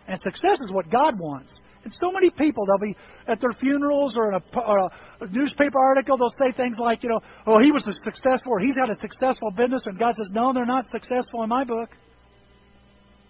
[0.08, 1.52] And success is what God wants.
[1.84, 2.96] And so many people, they'll be
[3.28, 7.08] at their funerals or in a, or a newspaper article, they'll say things like, you
[7.08, 10.52] know, oh, he was successful, or he's got a successful business, and God says, no,
[10.52, 11.90] they're not successful in my book.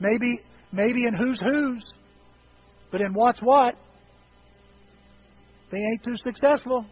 [0.00, 0.40] Maybe,
[0.72, 1.84] maybe in who's who's,
[2.90, 3.74] but in what's what,
[5.70, 6.84] they ain't too successful.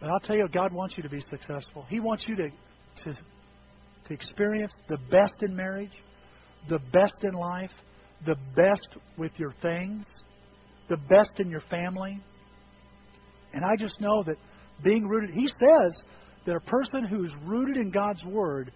[0.00, 1.86] But I'll tell you, God wants you to be successful.
[1.88, 2.48] He wants you to,
[3.04, 5.92] to, to experience the best in marriage,
[6.68, 7.70] the best in life,
[8.26, 10.04] the best with your things,
[10.88, 12.20] the best in your family.
[13.52, 14.36] And I just know that
[14.84, 16.02] being rooted, he says
[16.46, 18.72] that a person who's rooted in God's Word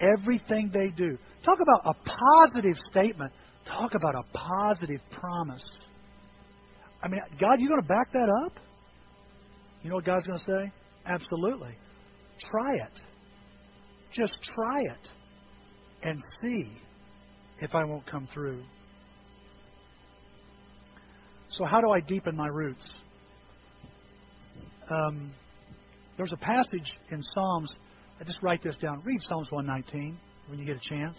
[0.00, 1.18] everything they do.
[1.44, 1.94] Talk about a
[2.44, 3.32] positive statement.
[3.66, 5.64] Talk about a positive promise.
[7.02, 8.52] I mean, God, you going to back that up?
[9.82, 10.72] You know what God's going to say?
[11.06, 11.76] Absolutely.
[12.50, 13.00] Try it.
[14.12, 15.08] Just try it.
[16.02, 16.70] and see
[17.60, 18.62] if I won't come through.
[21.50, 22.84] So, how do I deepen my roots?
[24.90, 25.32] Um,
[26.16, 27.72] there's a passage in Psalms.
[28.24, 29.02] Just write this down.
[29.04, 30.16] Read Psalms 119
[30.48, 31.16] when you get a chance.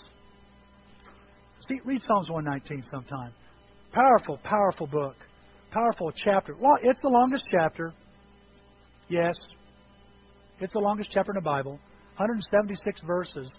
[1.68, 3.34] See, read Psalms 119 sometime.
[3.92, 5.16] Powerful, powerful book.
[5.72, 6.56] Powerful chapter.
[6.60, 7.94] Well, it's the longest chapter.
[9.10, 9.36] Yes.
[10.60, 11.80] It's the longest chapter in the Bible.
[12.18, 13.50] 176 verses.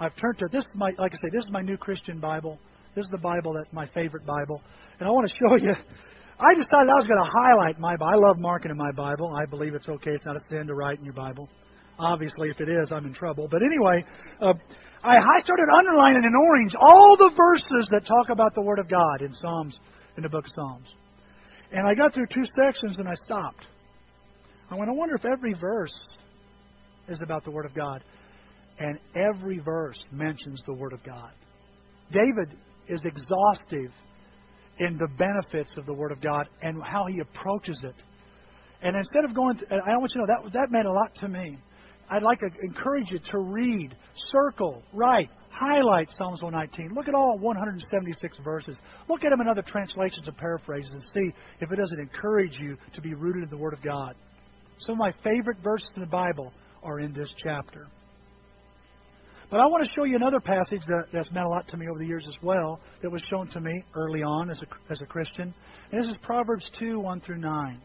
[0.00, 0.64] I've turned to this.
[0.64, 2.58] Is my, like I say, this is my new Christian Bible.
[2.94, 4.62] This is the Bible that's my favorite Bible,
[4.98, 5.74] and I want to show you.
[6.40, 8.12] I decided I was going to highlight my Bible.
[8.12, 9.34] I love marking in my Bible.
[9.34, 10.12] I believe it's okay.
[10.12, 11.48] It's not a sin to write in your Bible.
[11.98, 13.48] Obviously, if it is, I'm in trouble.
[13.50, 14.04] But anyway,
[14.40, 14.52] uh,
[15.02, 19.22] I, started underlining in orange all the verses that talk about the Word of God
[19.22, 19.78] in Psalms,
[20.16, 20.86] in the book of Psalms.
[21.72, 23.66] And I got through two sections and I stopped.
[24.70, 25.94] I went, I wonder if every verse
[27.08, 28.02] is about the Word of God.
[28.78, 31.32] And every verse mentions the Word of God.
[32.12, 32.56] David
[32.88, 33.92] is exhaustive
[34.78, 37.94] in the benefits of the Word of God and how he approaches it.
[38.82, 41.14] And instead of going, to, I want you to know that that meant a lot
[41.16, 41.58] to me.
[42.10, 43.94] I'd like to encourage you to read,
[44.32, 46.94] circle, write, highlight Psalms 119.
[46.94, 48.78] Look at all 176 verses.
[49.08, 52.76] Look at them in other translations and paraphrases and see if it doesn't encourage you
[52.94, 54.14] to be rooted in the Word of God.
[54.80, 57.86] Some of my favorite verses in the Bible are in this chapter.
[59.50, 61.88] But I want to show you another passage that, that's meant a lot to me
[61.88, 65.00] over the years as well, that was shown to me early on as a, as
[65.00, 65.54] a Christian.
[65.90, 67.80] And this is Proverbs 2 1 through 9.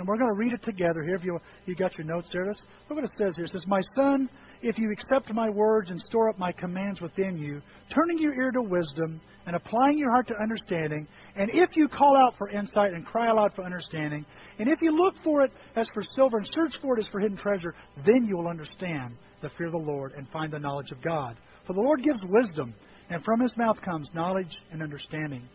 [0.00, 1.14] And we're going to read it together here.
[1.14, 2.56] If you, you got your notes there, look
[2.88, 3.44] what it says here.
[3.44, 4.30] It says, My son,
[4.62, 7.60] if you accept my words and store up my commands within you,
[7.94, 12.16] turning your ear to wisdom and applying your heart to understanding, and if you call
[12.16, 14.24] out for insight and cry aloud for understanding,
[14.58, 17.20] and if you look for it as for silver and search for it as for
[17.20, 17.74] hidden treasure,
[18.06, 21.36] then you will understand the fear of the Lord and find the knowledge of God.
[21.66, 22.72] For the Lord gives wisdom,
[23.10, 25.46] and from his mouth comes knowledge and understanding.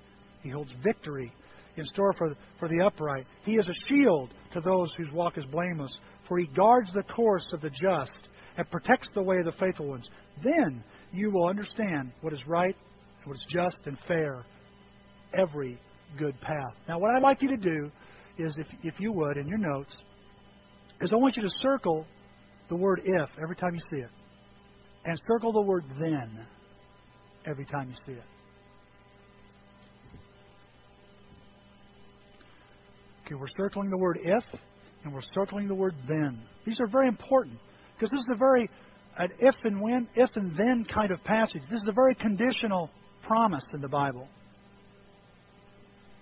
[0.43, 1.33] He holds victory
[1.77, 3.25] in store for, for the upright.
[3.43, 5.95] He is a shield to those whose walk is blameless,
[6.27, 9.87] for he guards the course of the just and protects the way of the faithful
[9.87, 10.07] ones.
[10.43, 12.75] Then you will understand what is right
[13.25, 14.45] what is just and fair,
[15.37, 15.79] every
[16.17, 16.73] good path.
[16.87, 17.91] Now, what I'd like you to do
[18.37, 19.95] is, if, if you would, in your notes,
[21.01, 22.05] is I want you to circle
[22.69, 24.09] the word if every time you see it,
[25.05, 26.45] and circle the word then
[27.45, 28.25] every time you see it.
[33.25, 34.43] Okay, we're circling the word if
[35.03, 36.41] and we're circling the word then.
[36.65, 37.57] These are very important
[37.95, 38.69] because this is a very
[39.17, 41.61] an if and when, if and then kind of passage.
[41.71, 42.89] This is a very conditional
[43.23, 44.27] promise in the Bible.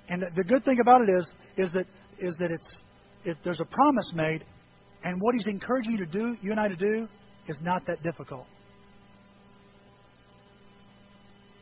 [0.09, 1.85] And the good thing about it is, is that
[2.19, 2.77] is that it's
[3.25, 4.43] it, there's a promise made,
[5.03, 7.07] and what He's encouraging you to do, you and I to do,
[7.47, 8.45] is not that difficult.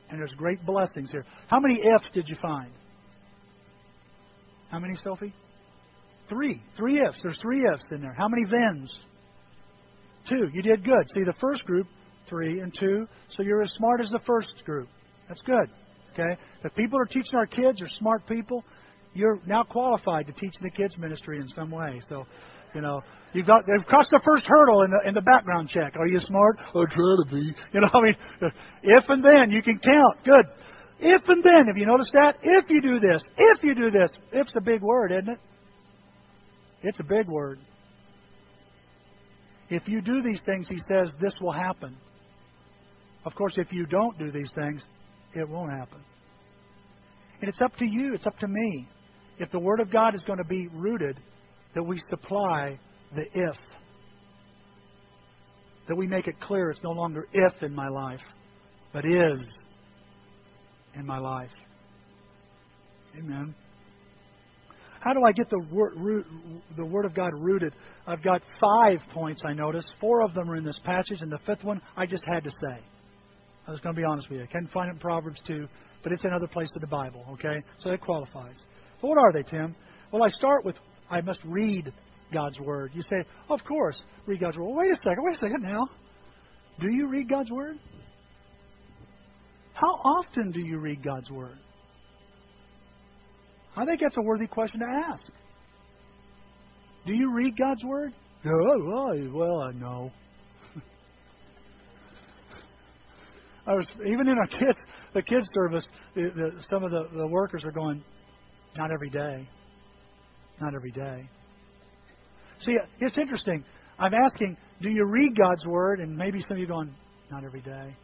[0.10, 1.26] And there's great blessings here.
[1.48, 2.72] How many ifs did you find?
[4.72, 5.34] How many, Sophie?
[6.30, 6.62] Three.
[6.78, 7.18] Three ifs.
[7.22, 8.16] There's three ifs in there.
[8.18, 8.90] How many thens?
[10.30, 10.48] Two.
[10.54, 11.06] You did good.
[11.14, 11.88] See, the first group,
[12.30, 13.06] three and two,
[13.36, 14.88] so you're as smart as the first group.
[15.28, 15.70] That's good.
[16.14, 16.40] Okay?
[16.64, 18.64] The people are teaching our kids are smart people.
[19.14, 22.00] You're now qualified to teach the kids ministry in some way.
[22.08, 22.26] So,
[22.74, 23.02] you know,
[23.34, 25.96] you've got they've crossed the first hurdle in the in the background check.
[26.00, 26.60] Are you smart?
[26.60, 27.54] I try to be.
[27.74, 28.16] You know, I mean,
[28.84, 30.24] if and then you can count.
[30.24, 30.46] Good.
[31.04, 32.36] If and then, have you noticed that?
[32.44, 35.40] If you do this, if you do this, if's a big word, isn't it?
[36.84, 37.60] It's a big word.
[39.70, 41.98] If you do these things, he says, this will happen.
[43.26, 44.84] Of course, if you don't do these things,
[45.34, 46.02] it won't happen.
[47.42, 48.88] And it's up to you, it's up to me.
[49.40, 51.20] If the Word of God is going to be rooted,
[51.74, 52.78] that we supply
[53.16, 53.56] the if.
[55.88, 58.20] That we make it clear it's no longer if in my life,
[58.94, 59.40] but is
[60.96, 61.50] in my life.
[63.18, 63.56] Amen.
[65.02, 66.28] How do I get the word, root,
[66.78, 67.74] the Word of God rooted?
[68.06, 69.88] I've got five points I noticed.
[70.00, 72.50] Four of them are in this passage, and the fifth one I just had to
[72.50, 72.80] say.
[73.68, 74.44] I was going to be honest with you.
[74.44, 75.68] I can't find it in Proverbs 2,
[76.04, 77.64] but it's in other places of the Bible, okay?
[77.80, 78.56] So it qualifies.
[79.02, 79.76] So what are they, Tim?
[80.12, 80.76] Well, I start with
[81.10, 81.92] I must read
[82.32, 82.92] God's Word.
[82.94, 84.66] You say, of course, read God's Word.
[84.66, 85.82] Well, wait a second, wait a second now.
[86.80, 87.78] Do you read God's Word?
[89.74, 91.58] How often do you read God's Word?
[93.76, 95.24] I think that's a worthy question to ask.
[97.06, 98.14] Do you read God's Word?
[98.46, 100.12] Oh, well, I know.
[103.68, 104.78] I was even in our kids
[105.14, 105.84] the kids service.
[106.16, 108.04] The, the, some of the, the workers are going,
[108.78, 109.48] not every day,
[110.60, 111.30] not every day.
[112.60, 113.64] See, it's interesting.
[114.00, 116.00] I'm asking, do you read God's word?
[116.00, 116.94] And maybe some of you going,
[117.32, 117.96] not every day.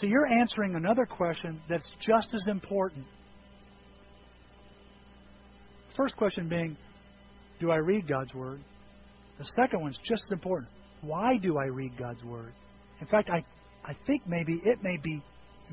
[0.00, 3.04] So you're answering another question that's just as important.
[5.96, 6.76] First question being,
[7.60, 8.60] do I read God's Word?
[9.38, 10.70] The second one's just as important.
[11.02, 12.52] Why do I read God's Word?
[13.00, 13.44] In fact, I,
[13.84, 15.22] I think maybe it may be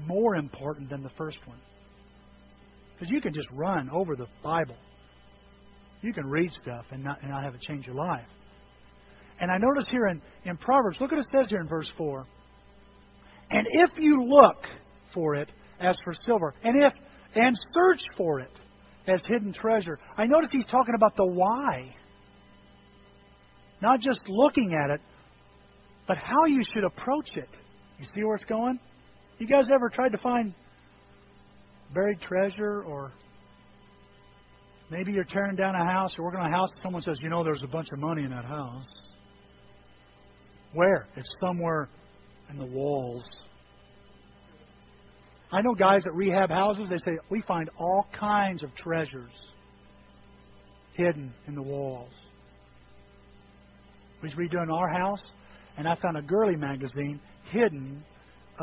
[0.06, 1.60] more important than the first one.
[2.94, 4.78] Because you can just run over the Bible.
[6.02, 8.28] You can read stuff and not, and not have it change your life.
[9.40, 12.26] And I notice here in, in Proverbs, look what it says here in verse 4.
[13.52, 14.64] And if you look
[15.14, 16.94] for it as for silver, and if
[17.36, 18.52] and search for it
[19.08, 20.00] as hidden treasure.
[20.18, 21.96] I notice he's talking about the why.
[23.82, 25.02] Not just looking at it,
[26.08, 27.50] but how you should approach it.
[28.00, 28.80] You see where it's going?
[29.40, 30.54] You guys ever tried to find
[31.94, 33.12] buried treasure or
[34.90, 37.30] maybe you're tearing down a house or working on a house and someone says, you
[37.30, 38.86] know, there's a bunch of money in that house.
[40.74, 41.08] Where?
[41.16, 41.90] It's somewhere
[42.52, 43.24] in the walls.
[45.52, 49.32] I know guys that rehab houses, they say, we find all kinds of treasures
[50.94, 52.12] hidden in the walls.
[54.22, 55.22] We was redoing our house,
[55.78, 57.20] and I found a girly magazine
[57.52, 58.04] hidden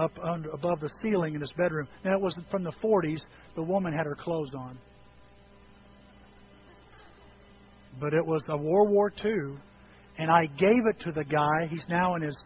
[0.00, 1.88] up under, above the ceiling in his bedroom.
[2.04, 3.20] And it was from the 40s.
[3.56, 4.78] The woman had her clothes on.
[8.00, 9.58] But it was a World War II,
[10.18, 11.66] and I gave it to the guy.
[11.68, 12.36] He's now in his,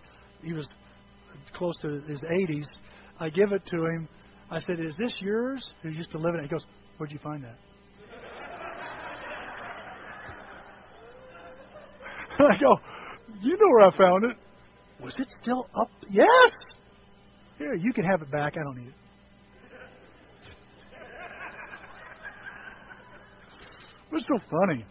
[0.42, 0.66] he was
[1.54, 2.66] close to his 80s.
[3.20, 4.08] I give it to him.
[4.50, 5.64] I said, Is this yours?
[5.82, 6.44] Who used to live in it?
[6.44, 6.64] He goes,
[6.98, 7.58] Where'd you find that?
[12.38, 12.78] I go,
[13.40, 14.36] You know where I found it.
[15.02, 15.90] Was it still up?
[16.08, 16.50] Yes!
[17.58, 18.54] Here, you can have it back.
[18.58, 18.94] I don't need it.
[24.10, 24.84] It was so funny.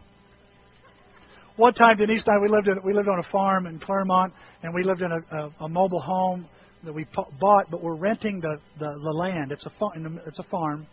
[1.58, 4.34] One time, Denise and I, we lived in, we lived on a farm in Clermont,
[4.64, 6.48] and we lived in a, a, a mobile home
[6.84, 7.06] that we
[7.40, 9.52] bought, but we're renting the the, the land.
[9.52, 10.20] It's a farm.
[10.26, 10.88] It's a farm.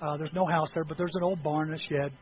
[0.00, 2.12] Uh, there's no house there, but there's an old barn and a shed.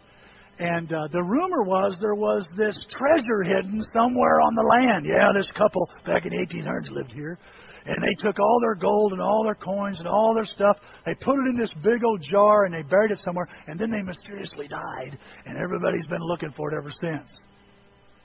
[0.58, 5.06] And uh, the rumor was there was this treasure hidden somewhere on the land.
[5.08, 7.38] Yeah, this couple back in the 1800s lived here.
[7.86, 10.76] And they took all their gold and all their coins and all their stuff.
[11.06, 13.48] They put it in this big old jar and they buried it somewhere.
[13.68, 15.18] And then they mysteriously died.
[15.46, 17.32] And everybody's been looking for it ever since.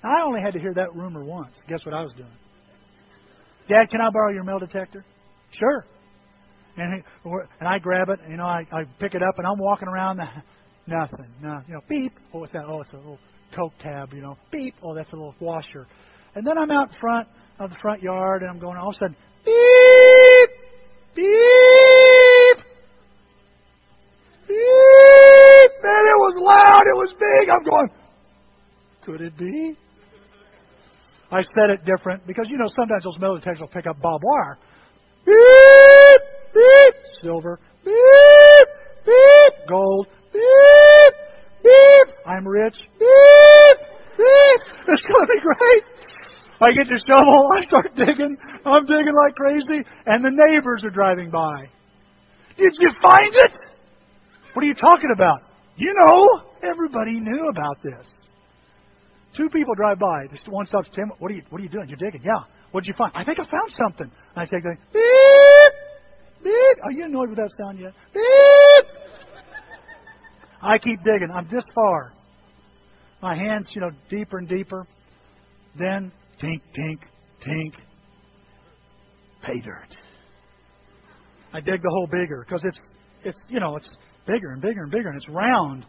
[0.06, 1.56] I only had to hear that rumor once.
[1.68, 2.32] Guess what I was doing?
[3.68, 5.04] Dad, can I borrow your metal detector?
[5.52, 5.86] Sure.
[6.78, 8.20] And he, and I grab it.
[8.30, 10.20] You know, I, I pick it up and I'm walking around
[10.88, 11.28] Nothing.
[11.42, 11.62] No.
[11.68, 12.14] You know, beep.
[12.34, 12.66] Oh, what's that?
[12.68, 13.20] Oh, it's a little
[13.56, 14.14] Coke tab.
[14.14, 14.76] You know, beep.
[14.84, 15.88] Oh, that's a little washer.
[16.36, 17.28] And then I'm out front
[17.60, 18.78] of the front yard, and I'm going.
[18.78, 20.50] All of a sudden, beep,
[21.16, 22.58] beep,
[24.48, 25.72] beep.
[25.82, 26.84] Man, it was loud.
[26.86, 27.50] It was big.
[27.50, 27.90] I'm going.
[29.06, 29.76] Could it be?
[31.32, 34.24] I said it different because you know sometimes those metal detectors will pick up barbed
[34.24, 34.58] wire.
[35.26, 36.22] Beep,
[36.54, 37.60] beep, silver.
[37.84, 38.68] Beep,
[39.06, 40.08] beep, gold.
[40.32, 41.14] Beep,
[41.64, 42.16] beep.
[42.26, 42.76] I'm rich.
[43.00, 43.78] Beep,
[44.18, 44.62] beep.
[44.88, 45.84] It's going to be great.
[46.62, 47.52] I get the shovel.
[47.58, 48.38] I start digging.
[48.66, 51.68] I'm digging like crazy, and the neighbors are driving by.
[52.58, 53.52] Did you find it?
[54.54, 55.42] What are you talking about?
[55.76, 58.08] You know, everybody knew about this.
[59.36, 60.28] Two people drive by.
[60.32, 60.90] This one stops.
[60.94, 61.44] Tim, what are you?
[61.50, 61.90] What are you doing?
[61.90, 62.22] You're digging.
[62.24, 62.44] Yeah.
[62.72, 63.12] What did you find?
[63.16, 64.12] I think I found something.
[64.36, 66.84] I take the beep, beep.
[66.84, 67.94] Are you annoyed with that sound yet?
[68.14, 68.86] Beep.
[70.62, 71.30] I keep digging.
[71.34, 72.14] I'm this far.
[73.22, 74.88] My hands, you know, deeper and deeper.
[75.78, 77.00] Then, tink, tink,
[77.46, 77.74] tink.
[79.44, 79.96] Pay dirt.
[81.54, 82.80] I dig the hole bigger because it's,
[83.24, 83.90] it's, you know, it's
[84.26, 85.86] bigger and bigger and bigger and it's round.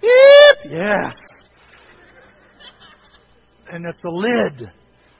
[0.00, 0.70] Beep!
[0.70, 1.14] Yes.
[3.70, 4.70] And it's the lid.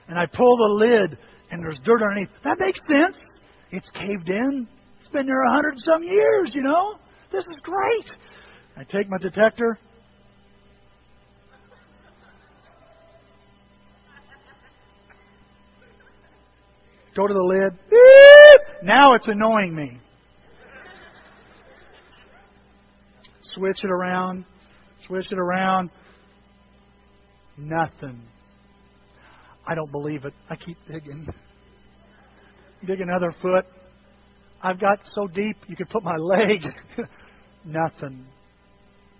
[0.07, 1.17] And I pull the lid
[1.51, 2.29] and there's dirt underneath.
[2.43, 3.17] That makes sense.
[3.71, 4.67] It's caved in.
[4.99, 6.95] It's been there a hundred some years, you know.
[7.31, 8.11] This is great.
[8.77, 9.77] I take my detector.
[17.15, 17.77] Go to the lid.
[17.89, 18.83] Beep!
[18.83, 19.99] Now it's annoying me.
[23.53, 24.45] Switch it around.
[25.07, 25.89] Switch it around.
[27.57, 28.21] Nothing.
[29.71, 30.33] I don't believe it.
[30.49, 31.25] I keep digging.
[32.85, 33.65] Dig another foot.
[34.61, 36.65] I've got so deep you could put my leg.
[37.63, 38.25] Nothing.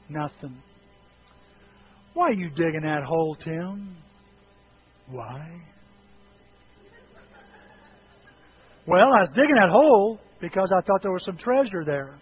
[0.10, 0.62] Nothing.
[2.14, 3.96] Why are you digging that hole, Tim?
[5.10, 5.48] Why?
[8.86, 12.20] Well, I was digging that hole because I thought there was some treasure there.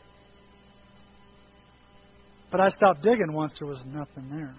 [2.51, 4.55] But I stopped digging once there was nothing there.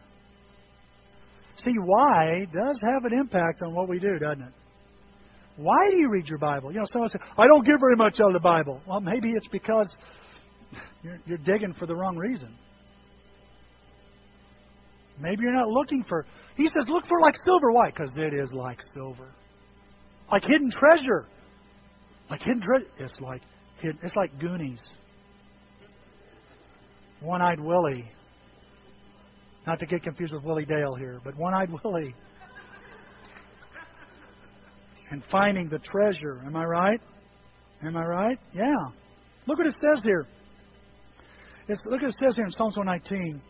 [1.64, 4.52] See, why does have an impact on what we do, doesn't it?
[5.56, 6.72] Why do you read your Bible?
[6.72, 8.80] You know, someone says, I don't get very much out of the Bible.
[8.86, 9.88] Well, maybe it's because
[11.02, 12.56] you're, you're digging for the wrong reason.
[15.20, 16.24] Maybe you're not looking for.
[16.56, 17.72] He says, look for like silver.
[17.72, 17.90] Why?
[17.90, 19.28] Because it is like silver,
[20.32, 21.26] like hidden treasure.
[22.30, 22.86] Like hidden treasure.
[22.98, 23.42] It's like
[23.82, 24.78] it's like Goonies.
[27.20, 28.10] One-eyed Willie.
[29.70, 32.12] Not to get confused with Willie Dale here, but One-eyed Willie.
[35.12, 36.42] And finding the treasure.
[36.44, 37.00] Am I right?
[37.84, 38.38] Am I right?
[38.52, 38.74] Yeah.
[39.46, 40.26] Look what it says here.
[41.68, 43.40] It's, look what it says here in Psalms 119.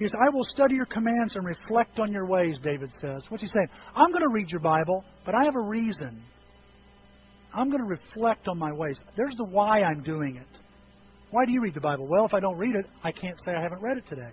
[0.00, 3.22] He says, I will study your commands and reflect on your ways, David says.
[3.28, 3.68] What's he saying?
[3.94, 6.24] I'm going to read your Bible, but I have a reason.
[7.54, 8.96] I'm going to reflect on my ways.
[9.16, 10.58] There's the why I'm doing it.
[11.30, 12.08] Why do you read the Bible?
[12.08, 14.32] Well, if I don't read it, I can't say I haven't read it today.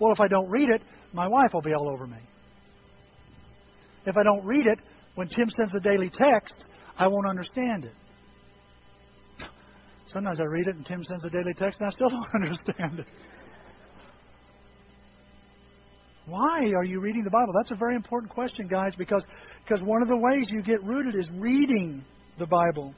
[0.00, 0.82] Well, if I don't read it,
[1.12, 2.18] my wife will be all over me.
[4.06, 4.78] If I don't read it,
[5.14, 6.64] when Tim sends a daily text,
[6.98, 7.92] I won't understand it.
[10.06, 13.00] Sometimes I read it and Tim sends a daily text and I still don't understand
[13.00, 13.06] it.
[16.26, 17.52] Why are you reading the Bible?
[17.56, 19.24] That's a very important question, guys, because,
[19.64, 22.04] because one of the ways you get rooted is reading
[22.38, 22.94] the Bible.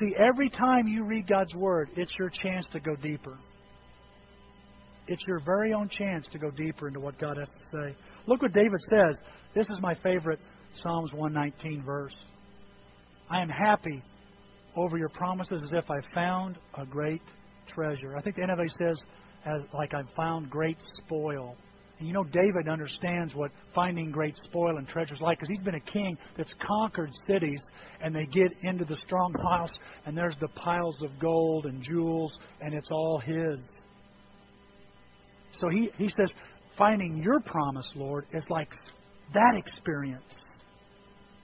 [0.00, 3.38] See, every time you read God's Word, it's your chance to go deeper.
[5.06, 7.96] It's your very own chance to go deeper into what God has to say.
[8.26, 9.18] Look what David says.
[9.54, 10.40] This is my favorite
[10.82, 12.14] Psalms 119 verse.
[13.28, 14.02] I am happy
[14.76, 17.22] over your promises as if I found a great
[17.74, 18.16] treasure.
[18.16, 19.02] I think the NIV says,
[19.46, 21.56] as like I've found great spoil.
[22.00, 25.64] And you know, David understands what finding great spoil and treasure is like because he's
[25.64, 27.60] been a king that's conquered cities,
[28.02, 29.70] and they get into the strong house,
[30.06, 33.60] and there's the piles of gold and jewels, and it's all his.
[35.52, 36.32] So he, he says,
[36.76, 38.70] finding your promise, Lord, is like
[39.34, 40.24] that experience.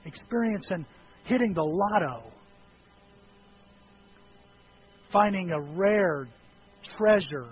[0.04, 0.86] Experience in
[1.24, 2.32] hitting the lotto
[5.12, 6.28] finding a rare
[6.98, 7.46] treasure.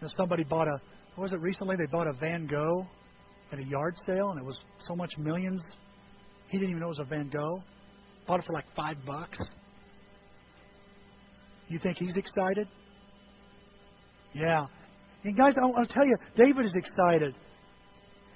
[0.00, 0.80] You know, somebody bought a,
[1.16, 1.76] was it recently?
[1.76, 2.86] They bought a Van Gogh
[3.52, 5.62] at a yard sale, and it was so much millions.
[6.48, 7.62] He didn't even know it was a Van Gogh.
[8.26, 9.38] Bought it for like five bucks.
[11.68, 12.68] You think he's excited?
[14.34, 14.66] Yeah.
[15.24, 17.34] And guys, I want to tell you, David is excited.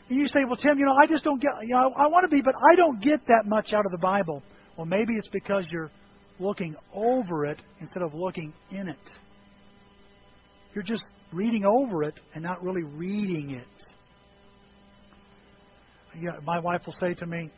[0.08, 2.30] And you say, well, Tim, you know, I just don't get, you know, I want
[2.30, 4.42] to be, but I don't get that much out of the Bible.
[4.76, 5.90] Well, maybe it's because you're
[6.38, 8.96] looking over it instead of looking in it.
[10.76, 13.84] You're just reading over it and not really reading it.
[16.20, 17.50] Yeah, my wife will say to me,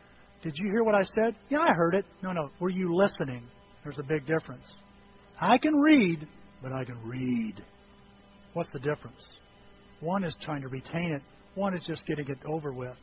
[0.45, 1.35] Did you hear what I said?
[1.49, 2.05] Yeah, I heard it.
[2.23, 2.51] No, no.
[2.61, 3.43] Were you listening?
[3.83, 4.63] There's a big difference.
[5.41, 6.29] I can read,
[6.63, 7.61] but I can read.
[8.53, 9.21] What's the difference?
[9.99, 11.23] One is trying to retain it,
[11.57, 12.97] one is just getting it over with.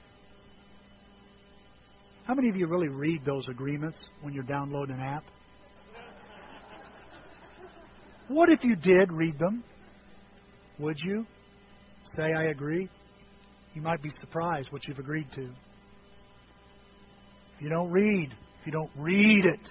[2.25, 5.25] How many of you really read those agreements when you're downloading an app?
[8.29, 9.65] What if you did read them?
[10.79, 11.25] Would you
[12.15, 12.89] say, I agree?
[13.73, 15.43] You might be surprised what you've agreed to.
[15.43, 19.69] If you don't read, if you don't read it,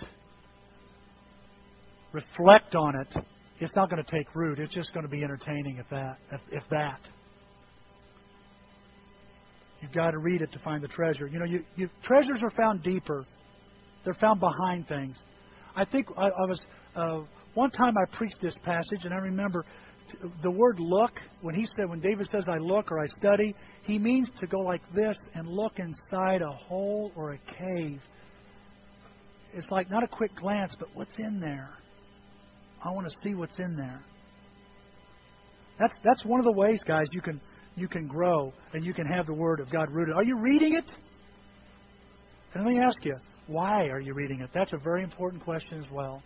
[2.13, 3.25] reflect on it,
[3.61, 4.59] it's not going to take root.
[4.59, 6.19] It's just going to be entertaining if that.
[6.33, 7.01] If, if that.
[9.81, 11.27] You've got to read it to find the treasure.
[11.27, 13.27] You know, you, you, treasures are found deeper.
[14.05, 15.17] They're found behind things.
[15.77, 16.61] I think I, I was
[16.97, 17.21] uh,
[17.55, 19.65] one time I preached this passage, and I remember
[20.43, 23.99] the word look, when he said, when David says, I look or I study, he
[23.99, 28.01] means to go like this and look inside a hole or a cave.
[29.53, 31.71] It's like not a quick glance, but what's in there.
[32.85, 34.05] I want to see what's in there.
[35.79, 37.41] That's that's one of the ways, guys, you can
[37.77, 40.15] you can grow and you can have the Word of God rooted.
[40.15, 40.91] Are you reading it?
[42.55, 44.51] And let me ask you, why are you reading it?
[44.55, 46.23] That's a very important question as well.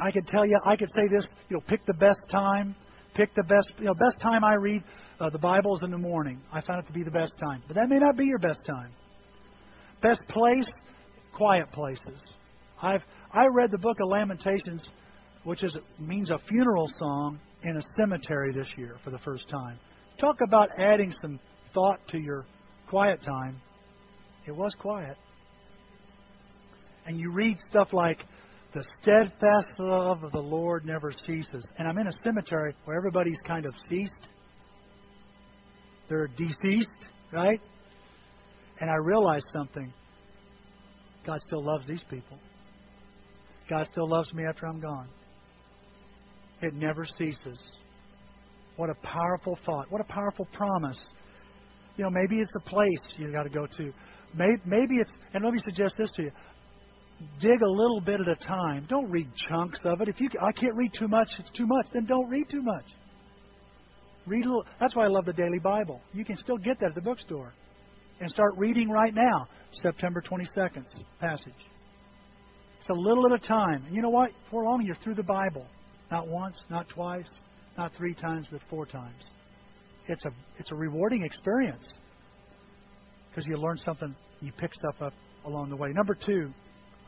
[0.00, 2.74] I could tell you, I could say this, you know, pick the best time,
[3.14, 4.82] pick the best, you know, best time I read
[5.20, 6.40] uh, the Bible is in the morning.
[6.52, 7.62] I found it to be the best time.
[7.66, 8.90] But that may not be your best time.
[10.02, 10.72] Best place,
[11.36, 12.20] quiet places.
[12.82, 14.82] I've I read the book of Lamentations,
[15.44, 19.78] which is means a funeral song in a cemetery this year for the first time.
[20.18, 21.38] Talk about adding some
[21.74, 22.46] thought to your
[22.88, 23.60] quiet time.
[24.46, 25.16] It was quiet.
[27.06, 28.18] And you read stuff like
[28.72, 31.64] the steadfast love of the Lord never ceases.
[31.78, 34.28] And I'm in a cemetery where everybody's kind of ceased.
[36.08, 36.88] They're deceased,
[37.32, 37.60] right?
[38.80, 39.92] And I realized something.
[41.26, 42.38] God still loves these people.
[43.68, 45.08] God still loves me after I'm gone.
[46.62, 47.58] It never ceases.
[48.76, 49.90] What a powerful thought.
[49.90, 50.98] What a powerful promise.
[51.96, 53.92] You know, maybe it's a place you got to go to.
[54.34, 56.30] Maybe it's, and let me suggest this to you
[57.40, 58.86] dig a little bit at a time.
[58.88, 60.08] Don't read chunks of it.
[60.08, 61.86] If you I can't read too much, it's too much.
[61.92, 62.84] Then don't read too much.
[64.26, 64.64] Read a little.
[64.80, 66.00] That's why I love the Daily Bible.
[66.12, 67.52] You can still get that at the bookstore,
[68.20, 69.48] and start reading right now.
[69.82, 70.84] September 22nd
[71.20, 71.52] passage.
[72.80, 73.84] It's a little at a time.
[73.86, 74.30] And you know what?
[74.50, 75.66] For long you're through the Bible.
[76.10, 77.28] Not once, not twice,
[77.78, 79.22] not three times, but four times.
[80.08, 81.86] It's a it's a rewarding experience
[83.30, 85.12] because you learn something, you pick stuff up
[85.46, 85.90] along the way.
[85.92, 86.52] Number two,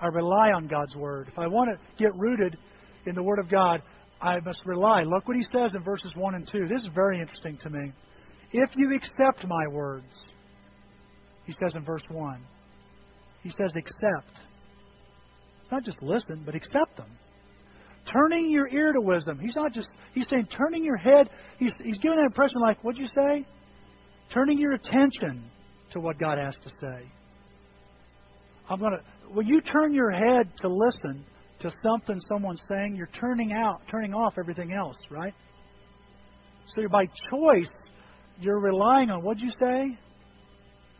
[0.02, 1.28] I rely on God's Word.
[1.28, 2.58] If I want to get rooted
[3.06, 3.80] in the Word of God,
[4.20, 5.04] I must rely.
[5.04, 6.66] Look what he says in verses 1 and 2.
[6.68, 7.92] This is very interesting to me.
[8.52, 10.12] If you accept my words,
[11.46, 12.40] he says in verse 1,
[13.44, 14.40] he says, accept.
[15.70, 17.10] Not just listen, but accept them.
[18.12, 19.38] Turning your ear to wisdom.
[19.38, 21.30] He's not just, he's saying turning your head.
[21.58, 23.46] He's, he's giving that impression like, what'd you say?
[24.34, 25.44] Turning your attention
[25.92, 27.06] to what God has to say.
[28.68, 29.00] I'm going to,
[29.32, 31.24] when you turn your head to listen
[31.60, 35.34] to something someone's saying, you're turning out, turning off everything else, right?
[36.74, 37.70] So by choice,
[38.40, 39.98] you're relying on what'd you say?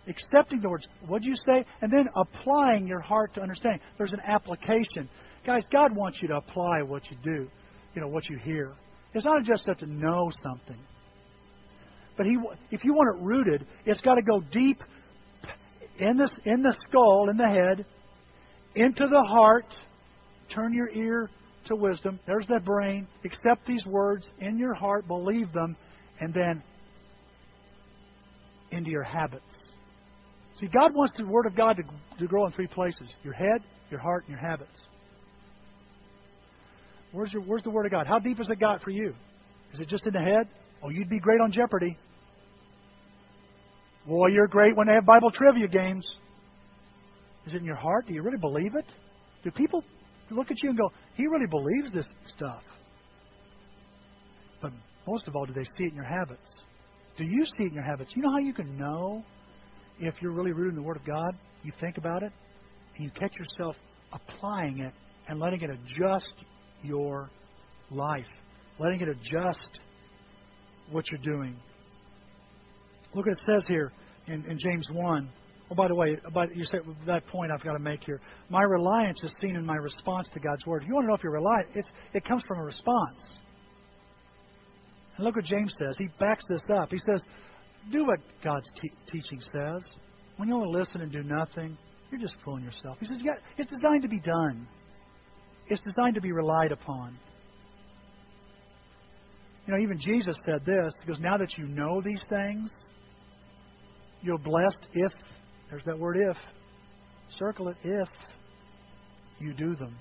[0.09, 1.64] Accepting the words, what'd you say?
[1.80, 3.80] And then applying your heart to understanding.
[3.99, 5.09] There's an application.
[5.47, 7.49] Guys, God wants you to apply what you do,
[7.95, 8.72] you know, what you hear.
[9.14, 10.78] It's not just that to know something.
[12.16, 12.37] But he,
[12.70, 14.83] if you want it rooted, it's got to go deep
[15.99, 17.87] in the, in the skull, in the head,
[18.75, 19.66] into the heart.
[20.55, 21.31] Turn your ear
[21.66, 22.18] to wisdom.
[22.27, 23.07] There's that brain.
[23.25, 25.77] Accept these words in your heart, believe them,
[26.20, 26.62] and then
[28.70, 29.45] into your habits.
[30.59, 31.83] See, God wants the Word of God to,
[32.18, 34.70] to grow in three places your head, your heart, and your habits.
[37.12, 38.07] Where's, your, where's the Word of God?
[38.07, 39.14] How deep has it got for you?
[39.75, 40.49] Is it just in the head?
[40.83, 41.97] Oh, you'd be great on Jeopardy.
[44.07, 46.05] Boy, you're great when they have Bible trivia games.
[47.47, 48.07] Is it in your heart?
[48.07, 48.86] Do you really believe it?
[49.43, 49.84] Do people
[50.30, 52.62] look at you and go, he really believes this stuff?
[54.61, 54.72] But
[55.07, 56.49] most of all, do they see it in your habits?
[57.16, 58.11] Do you see it in your habits?
[58.14, 59.24] You know how you can know
[59.99, 61.36] if you're really rooted in the Word of God?
[61.64, 62.32] You think about it,
[62.97, 63.76] and you catch yourself
[64.12, 64.93] applying it
[65.28, 66.32] and letting it adjust
[66.82, 67.30] your
[67.90, 68.26] life,
[68.78, 69.80] letting it adjust
[70.90, 71.57] what you're doing.
[73.14, 73.93] Look what it says here
[74.26, 75.28] in, in James 1.
[75.73, 78.20] Oh, by the way, about you said that point I've got to make here.
[78.51, 80.83] My reliance is seen in my response to God's word.
[80.83, 83.23] If you want to know if you're reliant, it's, it comes from a response.
[85.16, 85.97] And look what James says.
[85.97, 86.91] He backs this up.
[86.91, 87.23] He says,
[87.91, 89.83] "Do what God's te- teaching says.
[90.37, 91.79] When you only listen and do nothing,
[92.11, 94.68] you're just fooling yourself." He says, "Yeah, it's designed to be done.
[95.68, 97.18] It's designed to be relied upon."
[99.66, 100.93] You know, even Jesus said this.
[101.07, 102.70] Goes, "Now that you know these things,
[104.20, 105.12] you're blessed if
[105.73, 106.37] there's that word if.
[107.39, 108.09] Circle it if
[109.39, 109.97] you do them.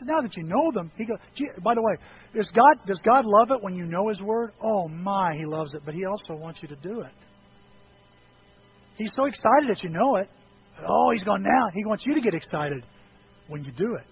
[0.00, 1.18] So now that you know them, he goes.
[1.62, 1.94] By the way,
[2.34, 4.50] does God does God love it when you know His word?
[4.60, 5.82] Oh my, He loves it.
[5.84, 7.12] But He also wants you to do it.
[8.98, 10.28] He's so excited that you know it.
[10.84, 11.68] Oh, He's gone now.
[11.72, 12.84] He wants you to get excited
[13.46, 14.06] when you do it.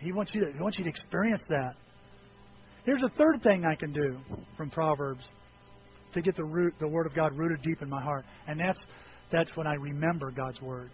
[0.00, 1.74] He wants you to, he wants you to experience that.
[2.86, 4.18] Here's a third thing I can do
[4.56, 5.24] from Proverbs
[6.14, 8.80] to get the root, the Word of God rooted deep in my heart, and that's
[9.30, 10.90] that's when I remember God's Word.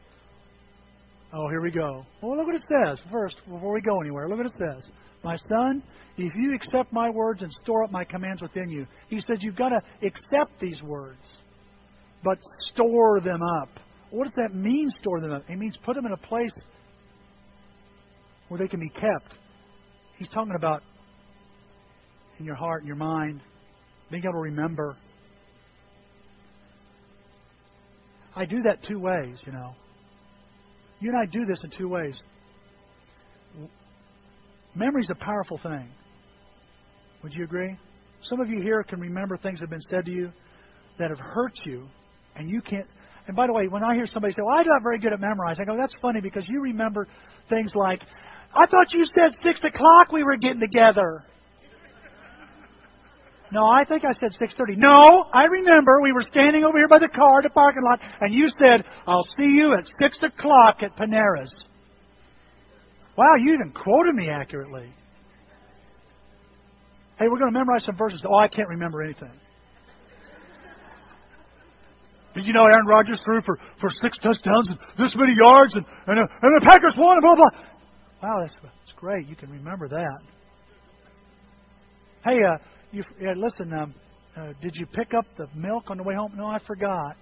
[1.35, 2.05] Oh, here we go.
[2.20, 4.28] Well, look what it says first, before we go anywhere.
[4.28, 4.85] Look what it says.
[5.24, 5.83] My son,
[6.18, 9.57] if you accept my words and store up my commands within you, he says you've
[9.57, 11.22] got to accept these words,
[12.22, 13.68] but store them up.
[14.11, 15.45] What does that mean, store them up?
[15.49, 16.53] It means put them in a place
[18.49, 19.39] where they can be kept.
[20.18, 20.83] He's talking about
[22.39, 23.41] in your heart and your mind,
[24.11, 24.97] being able to remember
[28.35, 29.74] I do that two ways, you know.
[31.01, 32.20] You and I do this in two ways.
[34.74, 35.89] Memory's a powerful thing.
[37.22, 37.76] Would you agree?
[38.24, 40.33] Some of you here can remember things that have been said to you
[40.99, 41.87] that have hurt you,
[42.37, 42.87] and you can't.
[43.26, 45.20] And by the way, when I hear somebody say, "Well, I'm not very good at
[45.20, 47.07] memorizing," I go, "That's funny because you remember
[47.49, 48.03] things like,
[48.55, 51.24] I thought you said six o'clock we were getting together."
[53.53, 54.76] No, I think I said 6:30.
[54.78, 58.32] No, I remember we were standing over here by the car the parking lot, and
[58.32, 61.55] you said, "I'll see you at six o'clock at Panera's."
[63.14, 64.90] Wow, you even quoted me accurately.
[67.18, 68.24] Hey, we're going to memorize some verses.
[68.26, 69.30] Oh, I can't remember anything.
[72.34, 75.84] Did you know Aaron Rodgers threw for, for six touchdowns and this many yards, and,
[76.07, 77.50] and, uh, and the Packers won, and blah, blah.
[78.22, 79.28] Wow, that's, that's great.
[79.28, 80.18] You can remember that.
[82.24, 82.57] Hey, uh,
[82.93, 83.72] you yeah, listen.
[83.72, 83.95] Um,
[84.36, 86.32] uh, did you pick up the milk on the way home?
[86.36, 87.16] No, I forgot.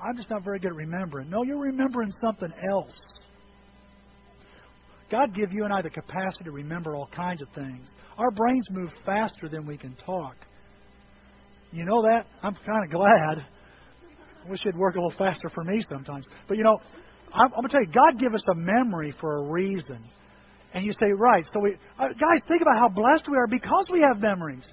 [0.00, 1.28] I'm just not very good at remembering.
[1.28, 2.96] No, you're remembering something else.
[5.10, 7.88] God give you and I the capacity to remember all kinds of things.
[8.18, 10.36] Our brains move faster than we can talk.
[11.72, 12.26] You know that?
[12.42, 13.46] I'm kind of glad.
[14.44, 16.26] I wish it'd work a little faster for me sometimes.
[16.46, 16.78] But you know,
[17.32, 20.04] I'm, I'm going to tell you, God give us a memory for a reason.
[20.74, 21.44] And you say, right.
[21.52, 24.64] So we, uh, guys, think about how blessed we are because we have memories.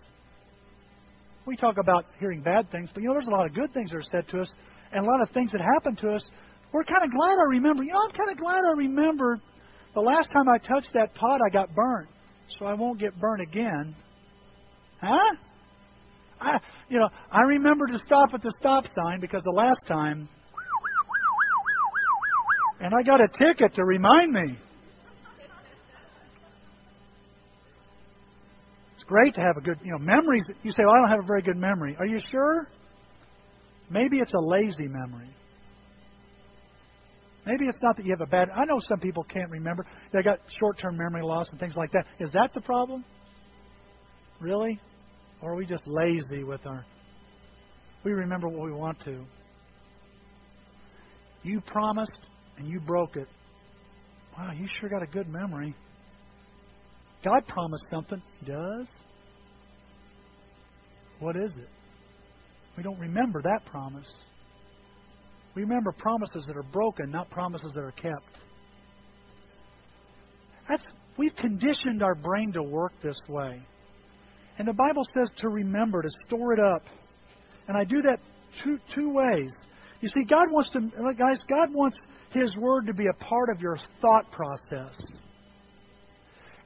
[1.45, 3.91] We talk about hearing bad things, but you know, there's a lot of good things
[3.91, 4.49] that are said to us,
[4.91, 6.23] and a lot of things that happen to us.
[6.73, 7.83] We're kind of glad I remember.
[7.83, 9.39] You know, I'm kind of glad I remembered
[9.93, 12.09] the last time I touched that pot, I got burnt,
[12.59, 13.95] so I won't get burnt again.
[15.01, 15.35] Huh?
[16.41, 16.57] I,
[16.89, 20.27] you know, I remember to stop at the stop sign because the last time,
[22.81, 24.57] and I got a ticket to remind me.
[29.07, 30.43] Great to have a good, you know, memories.
[30.63, 31.95] You say, well, I don't have a very good memory.
[31.99, 32.67] Are you sure?
[33.89, 35.29] Maybe it's a lazy memory.
[37.45, 38.49] Maybe it's not that you have a bad.
[38.49, 39.85] I know some people can't remember.
[40.11, 42.05] They got short-term memory loss and things like that.
[42.19, 43.05] Is that the problem?
[44.39, 44.79] Really?
[45.41, 46.83] Or are we just lazy with our.
[48.03, 49.23] We remember what we want to.
[51.43, 53.27] You promised and you broke it.
[54.35, 55.75] Wow, you sure got a good memory.
[57.25, 58.21] God promised something.
[58.39, 58.87] He does.
[61.19, 61.69] What is it?
[62.77, 64.07] We don't remember that promise.
[65.55, 68.37] We remember promises that are broken, not promises that are kept.
[70.69, 70.85] That's
[71.17, 73.61] we've conditioned our brain to work this way.
[74.57, 76.83] And the Bible says to remember, to store it up.
[77.67, 78.19] And I do that
[78.63, 79.51] two, two ways.
[80.01, 80.79] You see, God wants to,
[81.17, 81.97] guys, God wants
[82.31, 84.93] His Word to be a part of your thought process.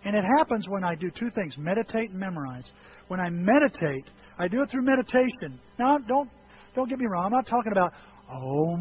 [0.06, 2.66] And it happens when I do two things meditate and memorize.
[3.08, 4.06] When I meditate,
[4.38, 5.60] I do it through meditation.
[5.78, 6.30] Now, don't,
[6.76, 7.26] don't get me wrong.
[7.26, 7.92] I'm not talking about,
[8.32, 8.78] oh,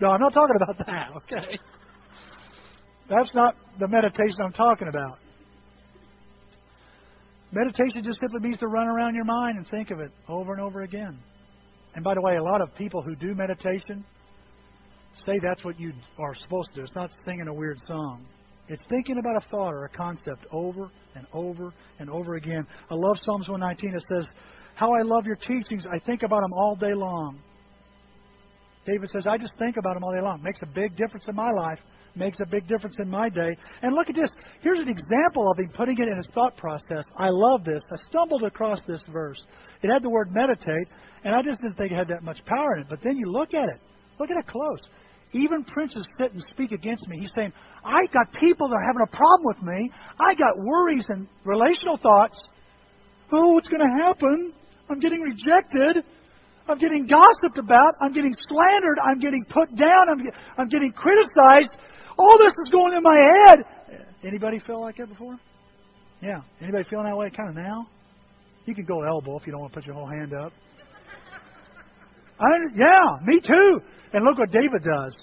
[0.00, 1.58] no, I'm not talking about that, okay?
[3.08, 5.18] That's not the meditation I'm talking about.
[7.52, 10.60] Meditation just simply means to run around your mind and think of it over and
[10.60, 11.18] over again.
[11.96, 14.04] And by the way, a lot of people who do meditation
[15.26, 16.82] say that's what you are supposed to do.
[16.82, 18.26] It's not singing a weird song.
[18.68, 22.64] It's thinking about a thought or a concept over and over and over again.
[22.90, 23.94] I love Psalms 119.
[23.94, 24.26] It says,
[24.74, 25.86] How I love your teachings.
[25.92, 27.40] I think about them all day long.
[28.86, 30.42] David says, I just think about them all day long.
[30.42, 31.78] Makes a big difference in my life
[32.16, 33.56] makes a big difference in my day.
[33.82, 34.30] And look at this.
[34.60, 37.04] Here's an example of him putting it in his thought process.
[37.16, 37.82] I love this.
[37.90, 39.40] I stumbled across this verse.
[39.82, 40.88] It had the word meditate,
[41.24, 42.86] and I just didn't think it had that much power in it.
[42.88, 43.80] But then you look at it.
[44.18, 44.80] Look at it close.
[45.32, 47.18] Even princes sit and speak against me.
[47.20, 47.52] He's saying,
[47.84, 49.90] I got people that are having a problem with me.
[50.18, 52.36] I got worries and relational thoughts.
[53.30, 54.52] Oh, what's going to happen?
[54.88, 56.04] I'm getting rejected.
[56.68, 57.94] I'm getting gossiped about.
[58.00, 58.98] I'm getting slandered.
[59.02, 60.08] I'm getting put down.
[60.10, 60.20] I'm,
[60.58, 61.78] I'm getting criticized.
[62.18, 63.58] All this is going in my head.
[64.24, 65.38] Anybody feel like that before?
[66.20, 66.40] Yeah.
[66.60, 67.86] Anybody feeling that way kind of now?
[68.66, 70.52] You can go elbow if you don't want to put your whole hand up.
[72.40, 73.80] I, yeah, me too.
[74.12, 75.14] And look what David does.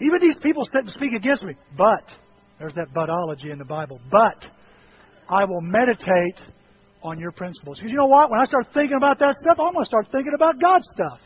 [0.00, 1.54] Even these people sit and speak against me.
[1.76, 2.04] But,
[2.58, 4.00] there's that butology in the Bible.
[4.10, 4.46] But,
[5.28, 6.40] I will meditate
[7.02, 7.78] on your principles.
[7.78, 8.30] Because you know what?
[8.30, 11.18] When I start thinking about that stuff, I'm going to start thinking about God's stuff.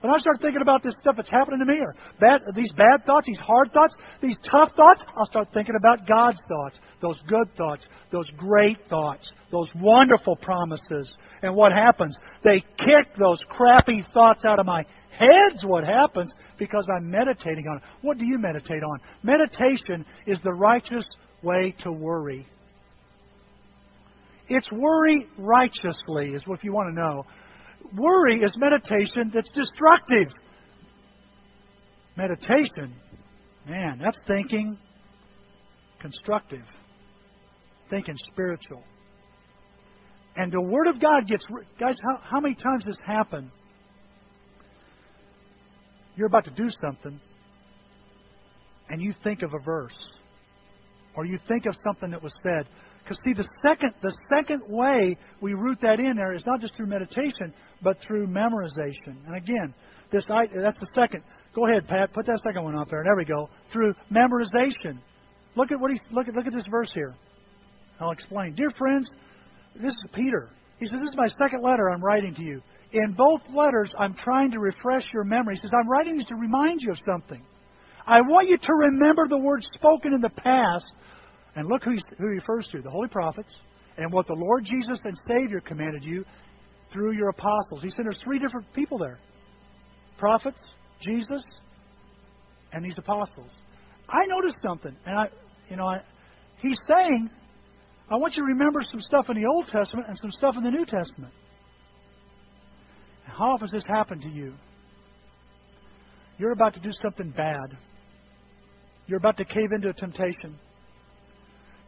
[0.00, 3.06] When I start thinking about this stuff that's happening to me, or bad, these bad
[3.06, 7.54] thoughts, these hard thoughts, these tough thoughts, I'll start thinking about God's thoughts, those good
[7.56, 11.08] thoughts, those great thoughts, those wonderful promises.
[11.42, 12.16] And what happens?
[12.44, 17.78] They kick those crappy thoughts out of my head's what happens because I'm meditating on
[17.78, 17.82] it.
[18.02, 19.00] What do you meditate on?
[19.22, 21.04] Meditation is the righteous
[21.42, 22.46] way to worry.
[24.48, 27.24] It's worry righteously, is what you want to know.
[27.96, 30.28] Worry is meditation that's destructive.
[32.16, 32.94] Meditation,
[33.66, 34.78] man, that's thinking
[36.00, 36.64] constructive,
[37.88, 38.82] thinking spiritual.
[40.36, 41.44] And the Word of God gets.
[41.78, 43.50] Guys, how, how many times this happened?
[46.16, 47.20] You're about to do something,
[48.88, 49.96] and you think of a verse,
[51.16, 52.66] or you think of something that was said,
[53.02, 56.76] because see, the second the second way we root that in there is not just
[56.76, 57.52] through meditation,
[57.82, 59.16] but through memorization.
[59.26, 59.74] And again,
[60.12, 61.22] this I, that's the second.
[61.54, 62.12] Go ahead, Pat.
[62.12, 63.02] Put that second one up there.
[63.04, 63.48] There we go.
[63.72, 64.98] Through memorization.
[65.56, 67.14] Look at what he look at look at this verse here.
[68.00, 68.54] I'll explain.
[68.54, 69.10] Dear friends,
[69.80, 70.50] this is Peter.
[70.78, 72.62] He says, This is my second letter I'm writing to you.
[72.92, 75.54] In both letters, I'm trying to refresh your memory.
[75.54, 77.42] He says, I'm writing these to remind you of something.
[78.06, 80.84] I want you to remember the words spoken in the past.
[81.54, 83.54] And look who he, who he refers to the holy prophets
[83.98, 86.24] and what the Lord Jesus and Savior commanded you
[86.92, 87.82] through your apostles.
[87.82, 89.18] He said there's three different people there
[90.18, 90.62] prophets,
[91.00, 91.42] Jesus,
[92.72, 93.50] and these apostles.
[94.08, 95.24] I noticed something, and I,
[95.68, 96.00] you know, I,
[96.58, 97.28] he's saying,
[98.12, 100.62] I want you to remember some stuff in the Old Testament and some stuff in
[100.62, 101.32] the New Testament.
[103.24, 104.52] How often has this happened to you?
[106.36, 107.78] You're about to do something bad.
[109.06, 110.58] You're about to cave into a temptation.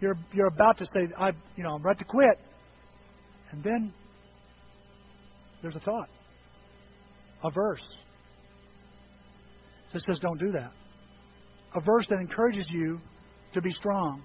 [0.01, 2.39] You're, you're about to say, I, you know, I'm about to quit.
[3.53, 3.93] And then
[5.61, 6.09] there's a thought,
[7.43, 7.85] a verse
[9.93, 10.73] that says, don't do that.
[11.75, 12.99] A verse that encourages you
[13.53, 14.23] to be strong.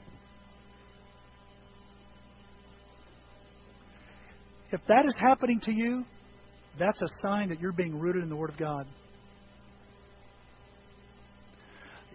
[4.72, 6.06] If that is happening to you,
[6.78, 8.86] that's a sign that you're being rooted in the Word of God.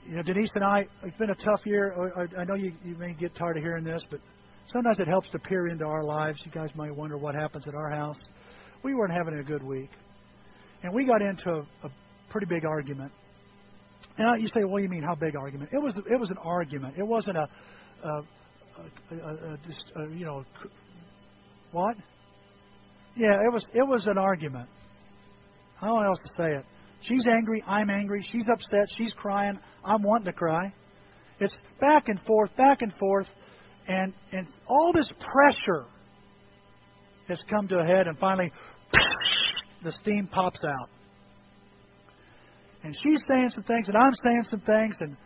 [0.06, 2.28] You know, Denise and I, it's been a tough year.
[2.38, 4.20] I know you, you may get tired of hearing this, but
[4.72, 6.38] sometimes it helps to peer into our lives.
[6.44, 8.18] You guys might wonder what happens at our house.
[8.82, 9.90] We weren't having a good week.
[10.82, 11.90] And we got into a, a
[12.28, 13.10] pretty big argument.
[14.18, 15.02] And you say, "What do you mean?
[15.02, 16.94] How big argument?" It was it was an argument.
[16.98, 17.48] It wasn't a,
[18.04, 20.44] a, a, a, a a, you know
[21.72, 21.96] what?
[23.16, 24.68] Yeah, it was it was an argument.
[25.80, 26.64] I don't know how else to say it.
[27.02, 30.72] She's angry, I'm angry, she's upset, she's crying, I'm wanting to cry.
[31.38, 33.26] It's back and forth, back and forth,
[33.86, 35.84] and and all this pressure
[37.28, 38.50] has come to a head, and finally,
[39.84, 40.88] the steam pops out.
[42.82, 45.16] And she's saying some things, and I'm saying some things, and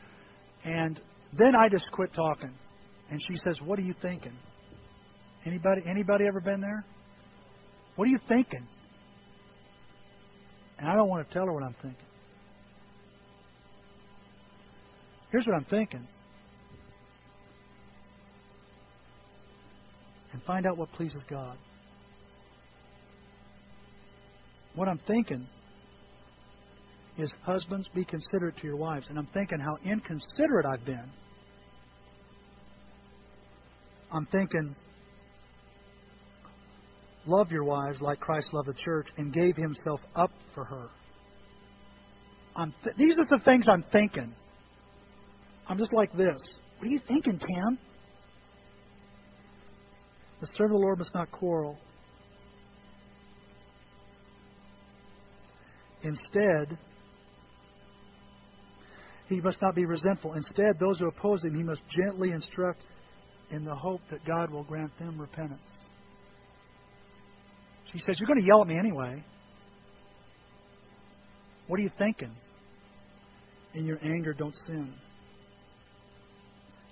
[0.65, 1.01] and
[1.37, 2.53] then I just quit talking.
[3.11, 4.37] And she says, "What are you thinking?"
[5.47, 6.85] Anybody anybody ever been there?
[7.99, 8.65] What are you thinking?
[10.79, 12.07] And I don't want to tell her what I'm thinking.
[15.33, 16.07] Here's what I'm thinking.
[20.33, 21.57] And find out what pleases God.
[24.77, 25.49] What I'm thinking
[27.19, 29.07] is husbands, be considerate to your wives.
[29.09, 31.11] And I'm thinking how inconsiderate I've been.
[34.13, 34.77] I'm thinking
[37.29, 40.89] Love your wives like Christ loved the church and gave himself up for her.
[42.57, 44.35] Th- these are the things I'm thinking.
[45.69, 46.39] I'm just like this.
[46.79, 47.79] What are you thinking, Tim?
[50.41, 51.77] The servant of the Lord must not quarrel.
[56.03, 56.79] Instead,
[59.29, 60.33] he must not be resentful.
[60.33, 62.81] Instead, those who oppose him, he must gently instruct
[63.51, 65.61] in the hope that God will grant them repentance.
[67.93, 69.23] She says, You're going to yell at me anyway.
[71.67, 72.35] What are you thinking?
[73.75, 74.95] In your anger, don't sin.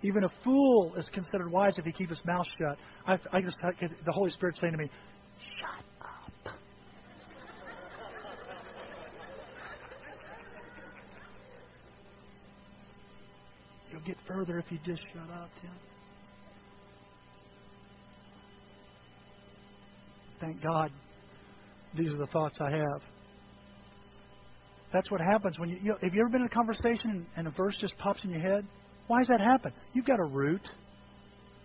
[0.03, 2.77] Even a fool is considered wise if he keeps his mouth shut.
[3.07, 4.91] I, I just the Holy Spirit saying to me,
[5.59, 6.33] "Shut up."
[13.91, 15.73] You'll get further if you just shut up, Tim.
[20.41, 20.91] Thank God.
[21.97, 23.01] These are the thoughts I have.
[24.93, 27.47] That's what happens when you, you know, have you ever been in a conversation and
[27.47, 28.67] a verse just pops in your head?
[29.09, 29.73] Why does that happen?
[29.93, 30.63] You've got a root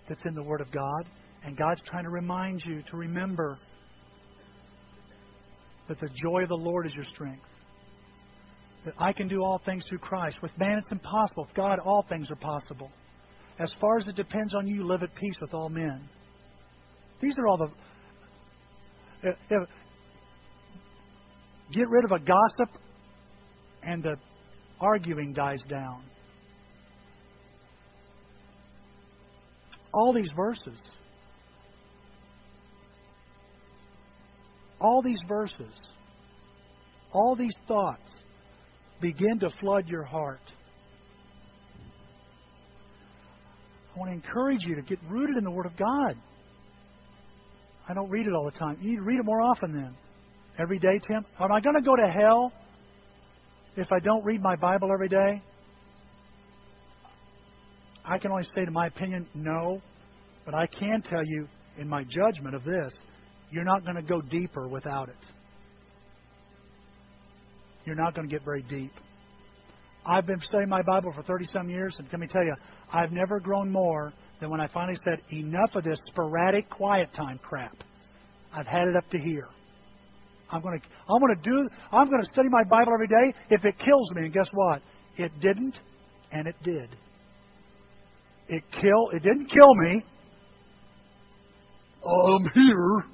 [0.09, 1.05] that's in the Word of God,
[1.45, 3.57] and God's trying to remind you to remember
[5.88, 7.43] that the joy of the Lord is your strength.
[8.86, 10.38] That I can do all things through Christ.
[10.41, 11.45] With man, it's impossible.
[11.45, 12.89] With God, all things are possible.
[13.59, 16.09] As far as it depends on you, live at peace with all men.
[17.22, 17.69] These are all the
[19.24, 19.69] if, if,
[21.74, 22.82] get rid of a gossip,
[23.84, 24.15] and the
[24.80, 26.03] arguing dies down.
[29.93, 30.80] All these verses.
[34.80, 35.74] All these verses.
[37.11, 38.09] All these thoughts
[39.01, 40.39] begin to flood your heart.
[43.93, 46.15] I want to encourage you to get rooted in the Word of God.
[47.92, 48.78] I don't read it all the time.
[48.80, 49.94] You need to read it more often then.
[50.58, 51.26] Every day, Tim.
[51.42, 52.54] Am I going to go to hell
[53.76, 55.44] if I don't read my Bible every day?
[58.06, 59.82] I can only state in my opinion, no.
[60.46, 62.94] But I can tell you, in my judgment of this,
[63.52, 65.26] you're not going to go deeper without it.
[67.84, 68.94] You're not going to get very deep.
[70.06, 72.56] I've been studying my Bible for 30 some years, and let me tell you,
[72.94, 77.39] I've never grown more than when I finally said, enough of this sporadic quiet time
[77.42, 77.78] crap.
[78.54, 79.48] I've had it up to here.
[80.50, 83.38] I'm going to, I'm going to do, I'm going to study my Bible every day
[83.50, 84.24] if it kills me.
[84.24, 84.82] And guess what?
[85.16, 85.80] It didn't,
[86.32, 86.89] and it did.
[88.50, 89.10] It kill.
[89.14, 90.04] It didn't kill me.
[92.04, 93.06] I'm here.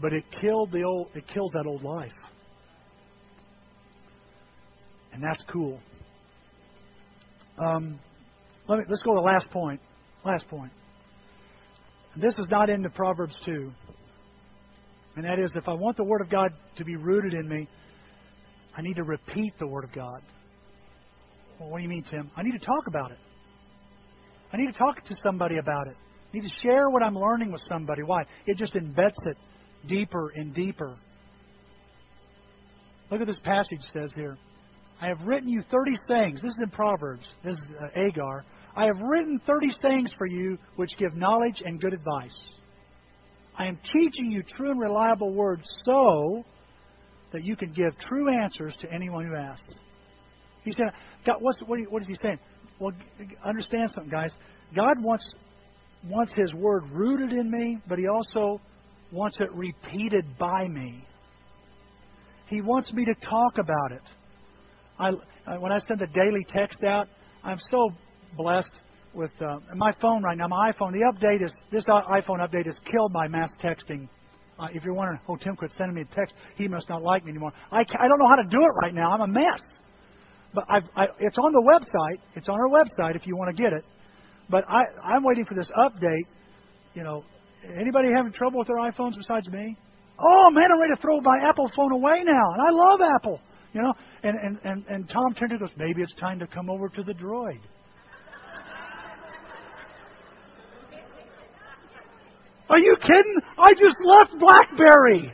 [0.00, 1.08] But it killed the old.
[1.14, 2.10] It kills that old life,
[5.12, 5.78] and that's cool.
[7.58, 7.98] Um,
[8.68, 9.80] let me, let's go to the last point.
[10.24, 10.72] Last point.
[12.16, 13.70] This is not in the Proverbs 2.
[15.16, 17.68] And that is, if I want the Word of God to be rooted in me,
[18.76, 20.22] I need to repeat the Word of God.
[21.58, 22.30] Well, what do you mean, Tim?
[22.36, 23.18] I need to talk about it.
[24.52, 25.96] I need to talk to somebody about it.
[25.96, 28.02] I need to share what I'm learning with somebody.
[28.02, 28.22] Why?
[28.46, 29.36] It just embeds it
[29.86, 30.96] deeper and deeper.
[33.10, 34.36] Look at this passage says here.
[35.00, 36.42] I have written you 30 sayings.
[36.42, 37.24] This is in Proverbs.
[37.44, 38.44] This is uh, Agur.
[38.76, 42.34] I have written 30 sayings for you which give knowledge and good advice.
[43.58, 46.44] I am teaching you true and reliable words so
[47.32, 49.74] that you can give true answers to anyone who asks.
[50.64, 50.86] He said,
[51.24, 52.38] God, what's, what, what is he saying?
[52.78, 52.92] Well,
[53.44, 54.30] understand something, guys.
[54.74, 55.32] God wants
[56.04, 58.60] wants His word rooted in me, but He also
[59.12, 61.04] wants it repeated by me.
[62.48, 64.02] He wants me to talk about it.
[64.98, 67.08] I, when I send the daily text out,
[67.44, 67.90] I'm so
[68.36, 68.80] blessed
[69.14, 70.46] with uh, my phone right now.
[70.46, 74.08] My iPhone, the update is this iPhone update has killed my mass texting.
[74.58, 77.24] Uh, if you're wondering, oh, Tim quit sending me a text, he must not like
[77.24, 77.52] me anymore.
[77.70, 79.12] I, I don't know how to do it right now.
[79.12, 79.60] I'm a mess.
[80.54, 82.18] But I've, I, it's on the website.
[82.34, 83.84] It's on our website if you want to get it.
[84.48, 86.24] But I, I'm waiting for this update.
[86.94, 87.24] You know,
[87.78, 89.76] anybody having trouble with their iPhones besides me?
[90.18, 93.40] Oh man, I'm ready to throw my Apple phone away now, and I love Apple.
[93.74, 96.70] You know, and and and, and Tom turned to goes, maybe it's time to come
[96.70, 97.60] over to the Droid.
[102.68, 103.36] Are you kidding?
[103.58, 105.32] I just left BlackBerry.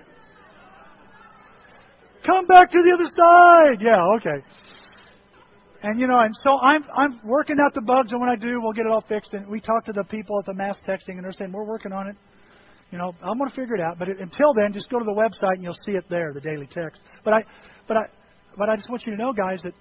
[2.27, 3.81] Come back to the other side.
[3.81, 4.45] Yeah, okay.
[5.83, 8.61] And you know, and so I'm I'm working out the bugs, and when I do,
[8.61, 9.35] we'll get it all fixed.
[9.35, 11.93] And we talk to the people at the mass texting, and they're saying we're working
[11.93, 12.17] on it.
[12.93, 13.99] You know, I'm going to figure it out.
[13.99, 16.41] But it, until then, just go to the website and you'll see it there, the
[16.41, 17.01] daily text.
[17.25, 17.45] But I,
[17.89, 18.01] but I,
[18.57, 19.73] but I just want you to know, guys, that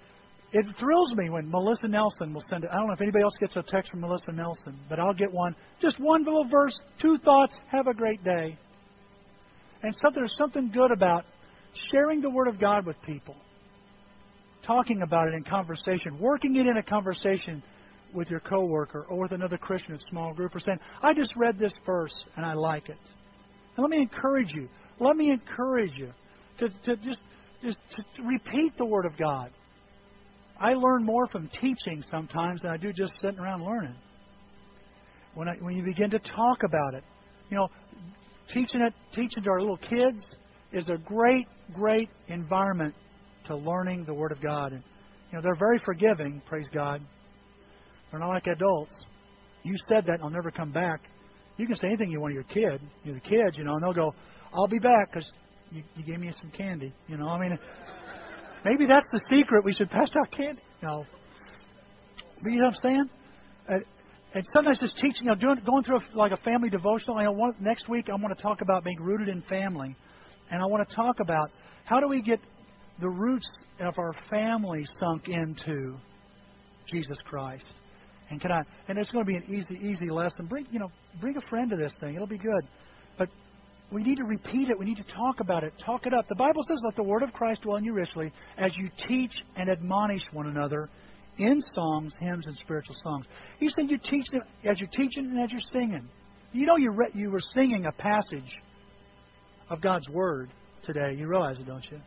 [0.54, 2.70] it thrills me when Melissa Nelson will send it.
[2.72, 5.32] I don't know if anybody else gets a text from Melissa Nelson, but I'll get
[5.32, 5.56] one.
[5.82, 7.56] Just one little verse, two thoughts.
[7.72, 8.58] Have a great day.
[9.84, 11.26] And something, there's something good about
[11.92, 13.36] sharing the Word of God with people
[14.66, 17.64] talking about it in conversation, working it in a conversation
[18.14, 21.34] with your coworker or with another Christian in a small group, or saying, I just
[21.36, 22.98] read this verse and I like it.
[23.76, 24.68] And let me encourage you.
[25.00, 26.12] Let me encourage you
[26.60, 27.20] to, to just,
[27.64, 27.80] just
[28.18, 29.52] to repeat the Word of God.
[30.62, 33.96] I learn more from teaching sometimes than I do just sitting around learning.
[35.34, 37.04] When, I, when you begin to talk about it,
[37.50, 37.68] you know,
[38.54, 40.24] teaching it, teaching to our little kids
[40.72, 42.94] is a great, great environment
[43.48, 44.74] to learning the Word of God.
[44.74, 44.84] And,
[45.32, 47.02] you know, they're very forgiving, praise God.
[48.12, 48.94] They're not like adults.
[49.64, 51.02] You said that, I'll never come back.
[51.58, 53.76] You can say anything you want to your kid, you know, the kids, you know,
[53.76, 54.14] and they'll go,
[54.54, 55.28] I'll be back because
[55.72, 56.94] you, you gave me some candy.
[57.08, 57.58] You know, I mean,
[58.66, 59.64] maybe that's the secret.
[59.64, 60.62] We should pass out candy.
[60.82, 61.06] No.
[62.42, 63.10] But you know what I'm saying?
[63.70, 63.74] Uh,
[64.34, 67.18] and sometimes just teaching, you know, doing, going through a, like a family devotional.
[67.18, 69.96] I one, next week I want to talk about being rooted in family,
[70.50, 71.52] and I want to talk about
[71.86, 72.40] how do we get
[73.00, 73.50] the roots
[73.80, 75.98] of our family sunk into
[76.90, 77.66] Jesus Christ.
[78.30, 78.62] And can I?
[78.88, 80.46] And it's going to be an easy, easy lesson.
[80.46, 82.16] Bring you know, bring a friend to this thing.
[82.16, 82.66] It'll be good.
[83.18, 83.28] But
[83.92, 84.80] we need to repeat it.
[84.80, 85.74] We need to talk about it.
[85.86, 86.28] Talk it up.
[86.30, 89.34] The Bible says, "Let the word of Christ dwell in you richly, as you teach
[89.58, 90.90] and admonish one another
[91.38, 93.28] in songs, hymns, and spiritual songs."
[93.60, 96.08] He said, "You teach them as you're teaching and as you're singing."
[96.54, 98.62] You know, you re- you were singing a passage
[99.70, 100.50] of God's word
[100.84, 101.14] today.
[101.14, 102.02] You realize it, don't you?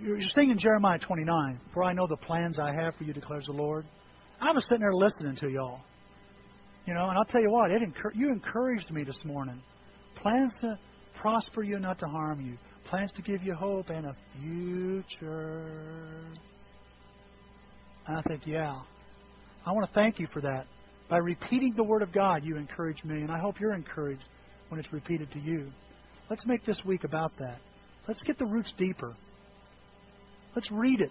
[0.00, 3.52] You're singing Jeremiah 29, for I know the plans I have for you, declares the
[3.52, 3.86] Lord.
[4.40, 5.80] I was sitting there listening to y'all.
[6.86, 9.62] You know, and I'll tell you what, it encur- you encouraged me this morning.
[10.16, 10.78] Plans to
[11.20, 12.58] prosper you, not to harm you.
[12.90, 16.26] Plans to give you hope and a future.
[18.06, 18.74] And I think, yeah.
[19.66, 20.66] I want to thank you for that.
[21.08, 24.24] By repeating the Word of God, you encourage me, and I hope you're encouraged
[24.68, 25.70] when it's repeated to you.
[26.28, 27.58] Let's make this week about that.
[28.06, 29.14] Let's get the roots deeper.
[30.54, 31.10] Let's read it.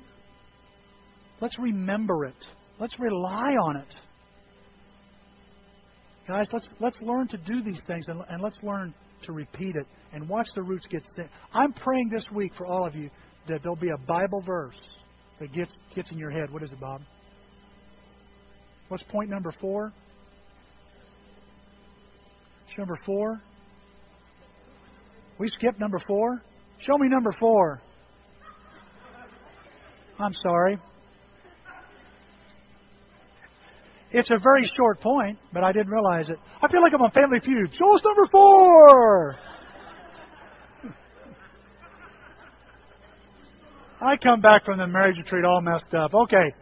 [1.42, 2.36] Let's remember it.
[2.80, 3.96] Let's rely on it.
[6.28, 8.94] Guys, let's let's learn to do these things and, and let's learn
[9.24, 12.86] to repeat it and watch the roots get st- I'm praying this week for all
[12.88, 13.10] of you
[13.50, 14.80] that there'll be a Bible verse
[15.40, 16.50] that gets gets in your head.
[16.52, 17.02] What is it, Bob?
[18.88, 19.92] What's point number four?
[22.78, 23.42] Number four.
[25.38, 26.42] We skipped number four.
[26.86, 27.82] Show me number four.
[30.20, 30.78] I'm sorry.
[34.14, 36.38] It's a very short point, but I didn't realize it.
[36.62, 37.74] I feel like I'm on Family Feud.
[37.74, 39.36] Show us number four.
[44.02, 46.14] I come back from the marriage retreat all messed up.
[46.14, 46.54] Okay.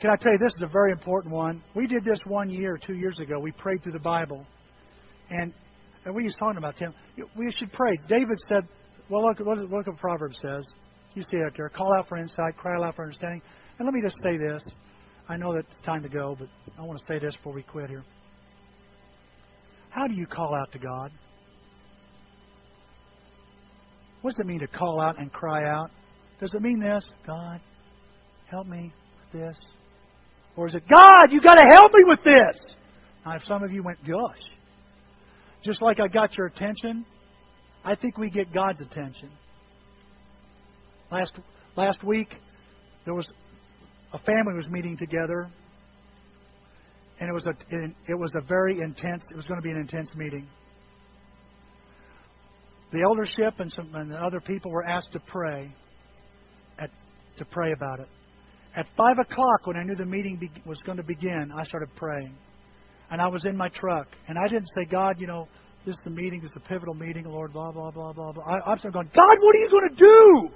[0.00, 1.62] Can I tell you, this is a very important one.
[1.76, 3.38] We did this one year, two years ago.
[3.38, 4.46] We prayed through the Bible.
[5.28, 5.52] And,
[6.06, 6.94] and we was talking about, Tim,
[7.36, 7.98] we should pray.
[8.08, 8.66] David said,
[9.10, 10.64] well, look, look, look what Proverbs says.
[11.12, 11.68] You see it there.
[11.68, 13.42] Call out for insight, cry out for understanding.
[13.78, 14.62] And let me just say this.
[15.28, 16.48] I know that time to go, but
[16.78, 18.04] I want to say this before we quit here.
[19.90, 21.10] How do you call out to God?
[24.22, 25.90] What does it mean to call out and cry out?
[26.40, 27.04] Does it mean this?
[27.26, 27.60] God,
[28.50, 28.92] help me
[29.32, 29.56] with this.
[30.56, 32.60] Or is it, God, you got to help me with this?
[33.24, 34.38] Now, if some of you went, gosh,
[35.64, 37.04] just like I got your attention,
[37.84, 39.30] I think we get God's attention.
[41.10, 41.32] Last
[41.76, 42.34] last week,
[43.04, 43.26] there was
[44.12, 45.48] a family was meeting together,
[47.20, 47.52] and it was a
[48.10, 49.22] it was a very intense.
[49.30, 50.46] It was going to be an intense meeting.
[52.92, 55.74] The eldership and some and other people were asked to pray,
[56.78, 56.90] at,
[57.38, 58.08] to pray about it.
[58.76, 61.88] At five o'clock, when I knew the meeting be, was going to begin, I started
[61.96, 62.34] praying,
[63.10, 65.48] and I was in my truck, and I didn't say, God, you know,
[65.86, 68.44] this is the meeting, this is a pivotal meeting, Lord, blah blah blah blah blah.
[68.44, 70.48] I, I'm going, God, what are you going to do?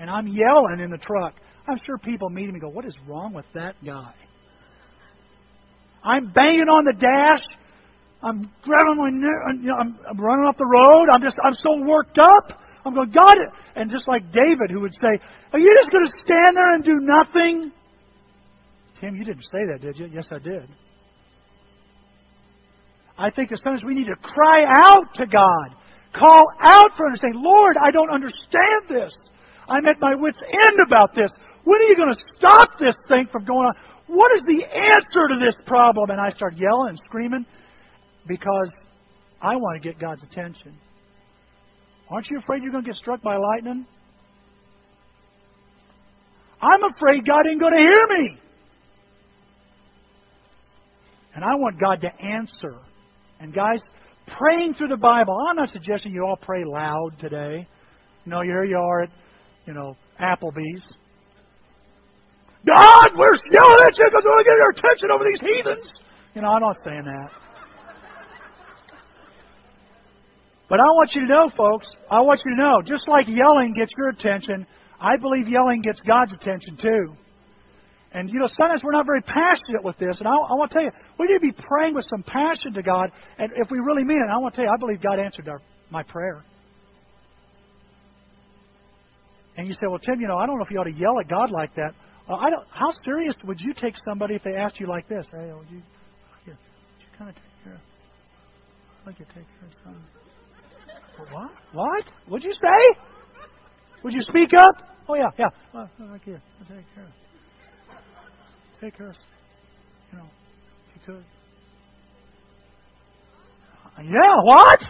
[0.00, 1.34] And I'm yelling in the truck.
[1.66, 4.14] I'm sure people meeting me go, What is wrong with that guy?
[6.04, 7.44] I'm banging on the dash.
[8.22, 11.08] I'm grabbing my, you know, I'm, I'm running off the road.
[11.12, 12.58] I'm just, I'm so worked up.
[12.84, 13.36] I'm going, God,
[13.76, 15.18] and just like David, who would say,
[15.52, 17.72] Are you just going to stand there and do nothing?
[19.00, 20.06] Tim, you didn't say that, did you?
[20.06, 20.68] Yes, I did.
[23.18, 25.76] I think that sometimes we need to cry out to God,
[26.14, 27.42] call out for understanding.
[27.42, 29.12] Lord, I don't understand this.
[29.68, 31.30] I'm at my wits' end about this.
[31.64, 33.74] When are you going to stop this thing from going on?
[34.08, 36.10] What is the answer to this problem?
[36.10, 37.46] And I start yelling and screaming
[38.26, 38.70] because
[39.40, 40.76] I want to get God's attention.
[42.10, 43.86] Aren't you afraid you're going to get struck by lightning?
[46.60, 48.38] I'm afraid God ain't going to hear me.
[51.34, 52.76] And I want God to answer.
[53.40, 53.80] And guys,
[54.38, 57.66] praying through the Bible, I'm not suggesting you all pray loud today.
[58.26, 59.10] Know, here you are at,
[59.66, 60.82] you know, Applebee's.
[62.66, 65.86] God, we're yelling at you because we want to get your attention over these heathens.
[66.34, 67.30] You know, I'm not saying that.
[70.68, 73.74] But I want you to know, folks, I want you to know, just like yelling
[73.74, 74.66] gets your attention,
[74.98, 77.14] I believe yelling gets God's attention too.
[78.14, 80.18] And, you know, sometimes we're not very passionate with this.
[80.18, 82.72] And I, I want to tell you, we need to be praying with some passion
[82.74, 83.10] to God.
[83.38, 85.48] And if we really mean it, I want to tell you, I believe God answered
[85.48, 85.60] our,
[85.90, 86.44] my prayer.
[89.56, 91.18] And you say, well, Tim, you know, I don't know if you ought to yell
[91.20, 91.92] at God like that.
[92.32, 92.66] Uh, I don't.
[92.70, 95.26] How serious would you take somebody if they asked you like this?
[95.30, 95.82] Hey, would you,
[96.46, 96.54] would you
[97.18, 97.80] kind of take care of?
[99.02, 101.34] I'd like you take care of something.
[101.34, 101.50] What?
[101.72, 102.04] What?
[102.28, 103.00] What'd you say?
[104.02, 104.88] Would you speak up?
[105.08, 105.48] Oh yeah, yeah.
[105.74, 105.90] Well,
[106.24, 106.40] here.
[106.58, 107.12] I'll take care.
[108.80, 109.14] Take care.
[110.12, 111.24] You know, if you could.
[114.04, 114.36] Yeah.
[114.44, 114.80] What?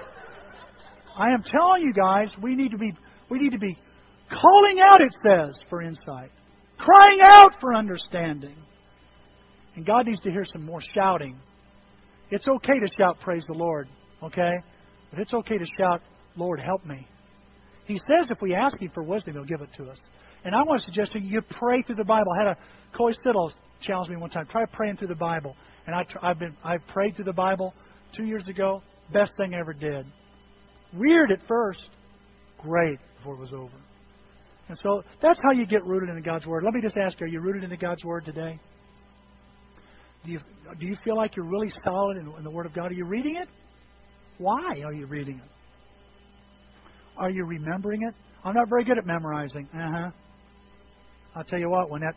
[1.19, 2.93] I am telling you guys, we need to be
[3.31, 3.77] we need to be
[4.31, 5.01] calling out.
[5.01, 6.31] It says for insight,
[6.83, 8.57] crying out for understanding,
[9.77, 11.39] and God needs to hear some more shouting.
[12.31, 13.89] It's okay to shout, "Praise the Lord,"
[14.23, 14.53] okay,
[15.11, 16.03] but it's okay to shout,
[16.37, 17.07] Lord, help me.
[17.85, 19.99] He says if we ask Him for wisdom, He'll give it to us.
[20.45, 22.33] And I want to suggest to you, pray through the Bible.
[22.33, 24.47] I had a Coy Siddle challenge me one time.
[24.47, 25.55] Try praying through the Bible.
[25.87, 27.75] And I, I've been I prayed through the Bible
[28.17, 28.83] two years ago.
[29.13, 30.07] Best thing I ever did.
[30.95, 31.87] Weird at first,
[32.59, 33.73] great before it was over.
[34.73, 36.65] And so that's how you get rooted in God's Word.
[36.65, 38.59] Let me just ask you, are you rooted in God's Word today?
[40.25, 40.41] Do you,
[40.81, 42.91] do you feel like you're really solid in, in the Word of God?
[42.91, 43.49] Are you reading it?
[44.39, 45.51] Why are you reading it?
[47.19, 48.15] Are you remembering it?
[48.45, 49.69] I'm not very good at memorizing.
[49.75, 50.11] Uh huh.
[51.37, 52.15] I'll tell you what, when that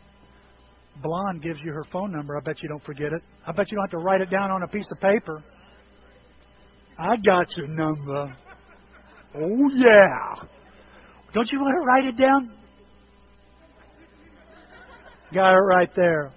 [1.02, 3.20] blonde gives you her phone number, I bet you don't forget it.
[3.46, 5.44] I bet you don't have to write it down on a piece of paper.
[6.98, 8.34] I got your number.
[9.34, 10.55] Oh, yeah.
[11.36, 12.50] Don't you want to write it down?
[15.34, 16.32] Got it right there.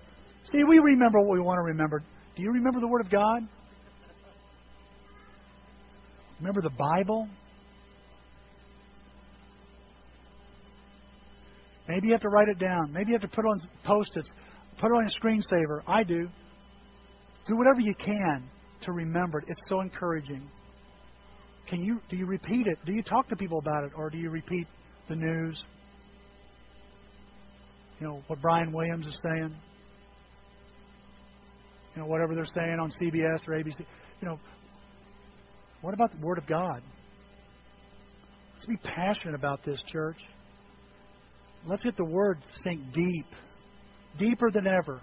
[0.52, 2.04] See, we remember what we want to remember.
[2.36, 3.48] Do you remember the Word of God?
[6.40, 7.30] Remember the Bible?
[11.88, 12.92] Maybe you have to write it down.
[12.92, 14.30] Maybe you have to put on post-its.
[14.82, 15.80] Put it on a screensaver.
[15.88, 16.28] I do.
[17.48, 18.50] Do whatever you can
[18.82, 19.46] to remember it.
[19.48, 20.46] It's so encouraging.
[21.70, 22.78] Can you do you repeat it?
[22.86, 24.68] Do you talk to people about it or do you repeat
[25.10, 25.62] the news?
[28.00, 29.56] you know, what Brian Williams is saying.
[31.96, 33.80] You know, whatever they're saying on CBS or ABC.
[34.22, 34.40] You know,
[35.82, 36.82] what about the Word of God?
[38.54, 40.18] Let's be passionate about this, church.
[41.66, 43.26] Let's get the Word sink deep,
[44.18, 45.02] deeper than ever.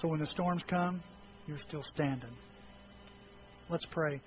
[0.00, 1.02] So when the storms come,
[1.46, 2.36] you're still standing.
[3.68, 4.20] Let's pray.